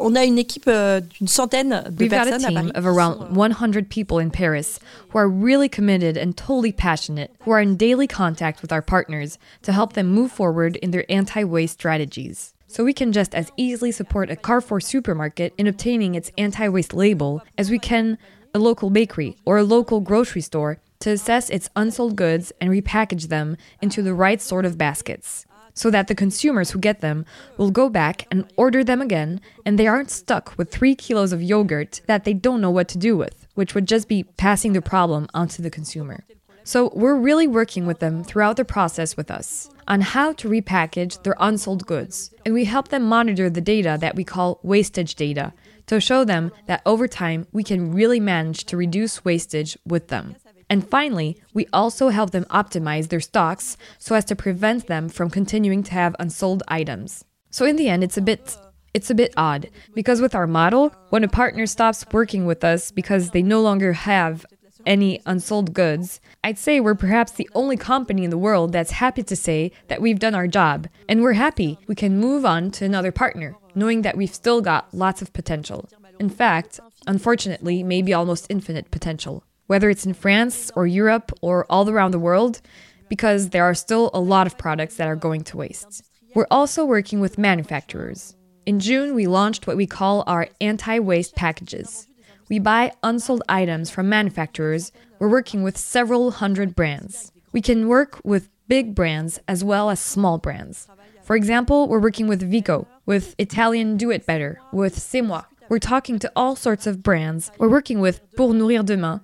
On 0.01 0.17
a 0.17 0.25
une 0.25 0.39
équipe 0.39 0.67
euh, 0.67 1.01
d'une 1.01 1.29
centaine 1.29 1.85
de 1.91 2.05
We've 2.05 2.11
personnes 2.11 2.41
got 2.41 2.51
a 2.51 2.63
team 2.63 2.73
of 2.75 2.87
around 2.87 3.21
euh, 3.21 3.35
100 3.35 3.91
people 3.91 4.19
in 4.19 4.31
Paris 4.31 4.81
who 5.11 5.19
are 5.19 5.29
really 5.29 5.69
committed 5.69 6.17
and 6.17 6.37
totally 6.37 6.73
passionate, 6.73 7.31
who 7.41 7.51
are 7.51 7.61
in 7.61 7.77
daily 7.77 8.07
contact 8.07 8.63
with 8.63 8.73
our 8.73 8.83
partners 8.83 9.39
to 9.63 9.73
help 9.73 9.93
them 9.93 10.07
move 10.07 10.33
forward 10.33 10.77
in 10.77 10.91
their 10.91 11.05
anti 11.11 11.45
waste 11.45 11.75
strategies. 11.75 12.55
So 12.67 12.85
we 12.85 12.95
can 12.95 13.13
just 13.13 13.35
as 13.35 13.53
easily 13.57 13.93
support 13.93 14.31
a 14.31 14.37
Carrefour 14.37 14.81
supermarket 14.81 15.53
in 15.59 15.67
obtaining 15.67 16.15
its 16.15 16.33
anti 16.39 16.69
waste 16.69 16.95
label 16.95 17.43
as 17.59 17.71
we 17.71 17.79
can 17.79 18.17
a 18.55 18.59
local 18.59 18.91
bakery 18.91 19.37
or 19.45 19.59
a 19.59 19.65
local 19.65 20.01
grocery 20.01 20.41
store 20.41 20.79
to 21.01 21.11
assess 21.11 21.51
its 21.51 21.69
unsold 21.77 22.17
goods 22.17 22.53
and 22.61 22.71
repackage 22.71 23.29
them 23.29 23.57
into 23.83 24.03
the 24.03 24.15
right 24.15 24.41
sort 24.41 24.65
of 24.65 24.79
baskets 24.79 25.47
so 25.75 25.91
that 25.91 26.09
the 26.09 26.15
consumers 26.15 26.71
who 26.71 26.79
get 26.79 27.01
them 27.01 27.25
will 27.57 27.71
go 27.71 27.89
back 27.89 28.27
and 28.31 28.51
order 28.57 28.83
them 28.85 29.01
again 29.01 29.41
and 29.65 29.79
they 29.79 29.87
aren't 29.87 30.11
stuck 30.11 30.57
with 30.57 30.71
three 30.71 30.95
kilos 30.95 31.33
of 31.33 31.43
yogurt 31.43 32.01
that 32.07 32.25
they 32.25 32.35
don't 32.35 32.61
know 32.61 32.71
what 32.71 32.89
to 32.89 32.99
do 32.99 33.17
with, 33.17 33.47
which 33.55 33.75
would 33.75 33.87
just 33.87 34.09
be 34.09 34.23
passing 34.23 34.73
the 34.73 34.83
problem 34.83 35.27
onto 35.35 35.63
the 35.63 35.71
consumer. 35.71 36.25
So 36.65 36.93
we're 36.95 37.17
really 37.17 37.47
working 37.49 37.87
with 37.87 38.01
them 38.01 38.23
throughout 38.23 38.57
the 38.57 38.65
process 38.65 39.17
with 39.17 39.31
us 39.31 39.71
on 39.89 40.03
how 40.03 40.33
to 40.35 40.49
repackage 40.49 41.23
their 41.23 41.35
unsold 41.41 41.87
goods. 41.87 42.33
And 42.45 42.55
we 42.55 42.65
help 42.65 42.89
them 42.89 43.03
monitor 43.03 43.51
the 43.51 43.61
data 43.61 43.97
that 44.01 44.15
we 44.15 44.25
call 44.25 44.61
wastage 44.63 45.15
data 45.15 45.53
to 45.87 46.01
show 46.01 46.25
them 46.25 46.53
that 46.67 46.83
over 46.87 47.09
time 47.09 47.47
we 47.51 47.65
can 47.65 47.93
really 47.93 48.21
manage 48.21 48.65
to 48.67 48.77
reduce 48.77 49.25
wastage 49.25 49.77
with 49.85 50.09
them. 50.09 50.37
And 50.71 50.89
finally, 50.89 51.37
we 51.53 51.67
also 51.73 52.11
help 52.11 52.31
them 52.31 52.45
optimize 52.45 53.09
their 53.09 53.21
stocks 53.21 53.77
so 53.99 54.15
as 54.15 54.25
to 54.27 54.37
prevent 54.37 54.87
them 54.87 55.09
from 55.09 55.29
continuing 55.29 55.83
to 55.83 55.93
have 55.93 56.15
unsold 56.21 56.63
items. 56.69 57.25
So 57.51 57.67
in 57.67 57.75
the 57.75 57.89
end, 57.89 58.05
it's 58.05 58.17
a 58.17 58.23
bit 58.23 58.57
it's 58.95 59.11
a 59.11 59.15
bit 59.15 59.33
odd 59.37 59.71
because 59.95 60.21
with 60.21 60.35
our 60.35 60.47
model, 60.47 60.93
when 61.11 61.23
a 61.23 61.29
partner 61.29 61.67
stops 61.67 62.05
working 62.13 62.45
with 62.45 62.65
us 62.65 62.91
because 62.91 63.31
they 63.31 63.43
no 63.43 63.61
longer 63.61 63.93
have 63.93 64.47
any 64.87 65.21
unsold 65.27 65.75
goods, 65.75 66.21
I'd 66.43 66.59
say 66.59 66.81
we're 66.81 66.95
perhaps 66.95 67.33
the 67.33 67.51
only 67.55 67.77
company 67.77 68.25
in 68.25 68.31
the 68.31 68.39
world 68.39 68.73
that's 68.73 68.93
happy 68.93 69.23
to 69.25 69.37
say 69.37 69.71
that 69.89 70.01
we've 70.01 70.19
done 70.19 70.35
our 70.35 70.49
job 70.49 70.89
and 71.09 71.23
we're 71.23 71.35
happy 71.35 71.79
we 71.87 71.95
can 71.95 72.19
move 72.19 72.45
on 72.45 72.71
to 72.73 72.85
another 72.85 73.13
partner, 73.13 73.55
knowing 73.75 74.03
that 74.03 74.17
we've 74.17 74.35
still 74.35 74.61
got 74.61 74.93
lots 74.93 75.23
of 75.23 75.33
potential. 75.33 75.89
In 76.19 76.31
fact, 76.31 76.81
unfortunately, 77.07 77.83
maybe 77.83 78.13
almost 78.13 78.47
infinite 78.49 78.91
potential 78.91 79.45
whether 79.71 79.89
it's 79.89 80.05
in 80.05 80.13
France 80.13 80.73
or 80.75 80.85
Europe 80.85 81.31
or 81.43 81.65
all 81.71 81.89
around 81.89 82.11
the 82.11 82.19
world, 82.19 82.61
because 83.09 83.51
there 83.51 83.63
are 83.63 83.73
still 83.73 84.11
a 84.13 84.19
lot 84.19 84.45
of 84.49 84.59
products 84.59 84.97
that 84.97 85.07
are 85.07 85.15
going 85.15 85.45
to 85.45 85.57
waste. 85.57 86.03
We're 86.35 86.49
also 86.51 86.85
working 86.85 87.21
with 87.21 87.39
manufacturers. 87.39 88.35
In 88.67 88.81
June, 88.81 89.15
we 89.15 89.29
launched 89.29 89.69
what 89.69 89.77
we 89.77 89.87
call 89.87 90.25
our 90.27 90.49
anti 90.61 90.99
waste 90.99 91.37
packages. 91.37 92.09
We 92.49 92.59
buy 92.59 92.91
unsold 93.05 93.45
items 93.49 93.91
from 93.91 94.09
manufacturers. 94.09 94.91
We're 95.21 95.29
working 95.29 95.63
with 95.63 95.79
several 95.79 96.33
hundred 96.33 96.75
brands. 96.75 97.31
We 97.53 97.61
can 97.61 97.87
work 97.87 98.21
with 98.25 98.49
big 98.67 98.97
brands 98.97 99.39
as 99.47 99.63
well 99.63 99.89
as 99.89 100.01
small 100.01 100.39
brands. 100.39 100.89
For 101.23 101.37
example, 101.37 101.87
we're 101.87 102.01
working 102.01 102.27
with 102.27 102.43
Vico, 102.43 102.89
with 103.07 103.37
Italian 103.39 103.97
Do 103.97 104.11
It 104.11 104.27
Better, 104.27 104.59
with 104.73 104.99
C'est 104.99 105.21
Moi. 105.21 105.43
We're 105.69 105.79
talking 105.79 106.19
to 106.19 106.33
all 106.35 106.57
sorts 106.57 106.89
of 106.89 107.05
brands. 107.05 107.53
We're 107.59 107.69
working 107.69 108.01
with 108.01 108.21
Pour 108.37 108.53
Nourrir 108.53 108.85
Demain, 108.85 109.21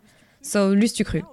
so 0.47 0.75
Lustucru. 0.75 1.27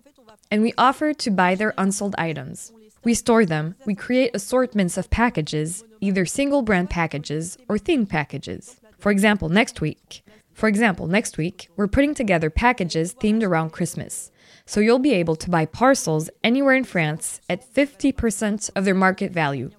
And 0.49 0.61
we 0.61 0.73
offer 0.77 1.13
to 1.13 1.31
buy 1.31 1.55
their 1.55 1.73
unsold 1.77 2.15
items. 2.17 2.71
We 3.03 3.13
store 3.13 3.45
them, 3.45 3.75
we 3.85 3.95
create 3.95 4.31
assortments 4.33 4.97
of 4.97 5.09
packages, 5.09 5.83
either 5.99 6.25
single 6.25 6.61
brand 6.61 6.89
packages 6.89 7.57
or 7.67 7.77
themed 7.77 8.09
packages. 8.09 8.79
For 8.97 9.11
example, 9.11 9.49
next 9.49 9.81
week, 9.81 10.23
for 10.53 10.69
example, 10.69 11.07
next 11.07 11.37
week, 11.37 11.69
we're 11.75 11.87
putting 11.87 12.13
together 12.13 12.49
packages 12.49 13.13
themed 13.15 13.43
around 13.43 13.71
Christmas. 13.71 14.31
So 14.65 14.79
you'll 14.79 14.99
be 14.99 15.13
able 15.13 15.35
to 15.37 15.49
buy 15.49 15.65
parcels 15.65 16.29
anywhere 16.43 16.75
in 16.75 16.83
France 16.83 17.41
at 17.49 17.65
50% 17.73 18.69
of 18.75 18.85
their 18.85 18.95
market 18.95 19.31
value. 19.31 19.71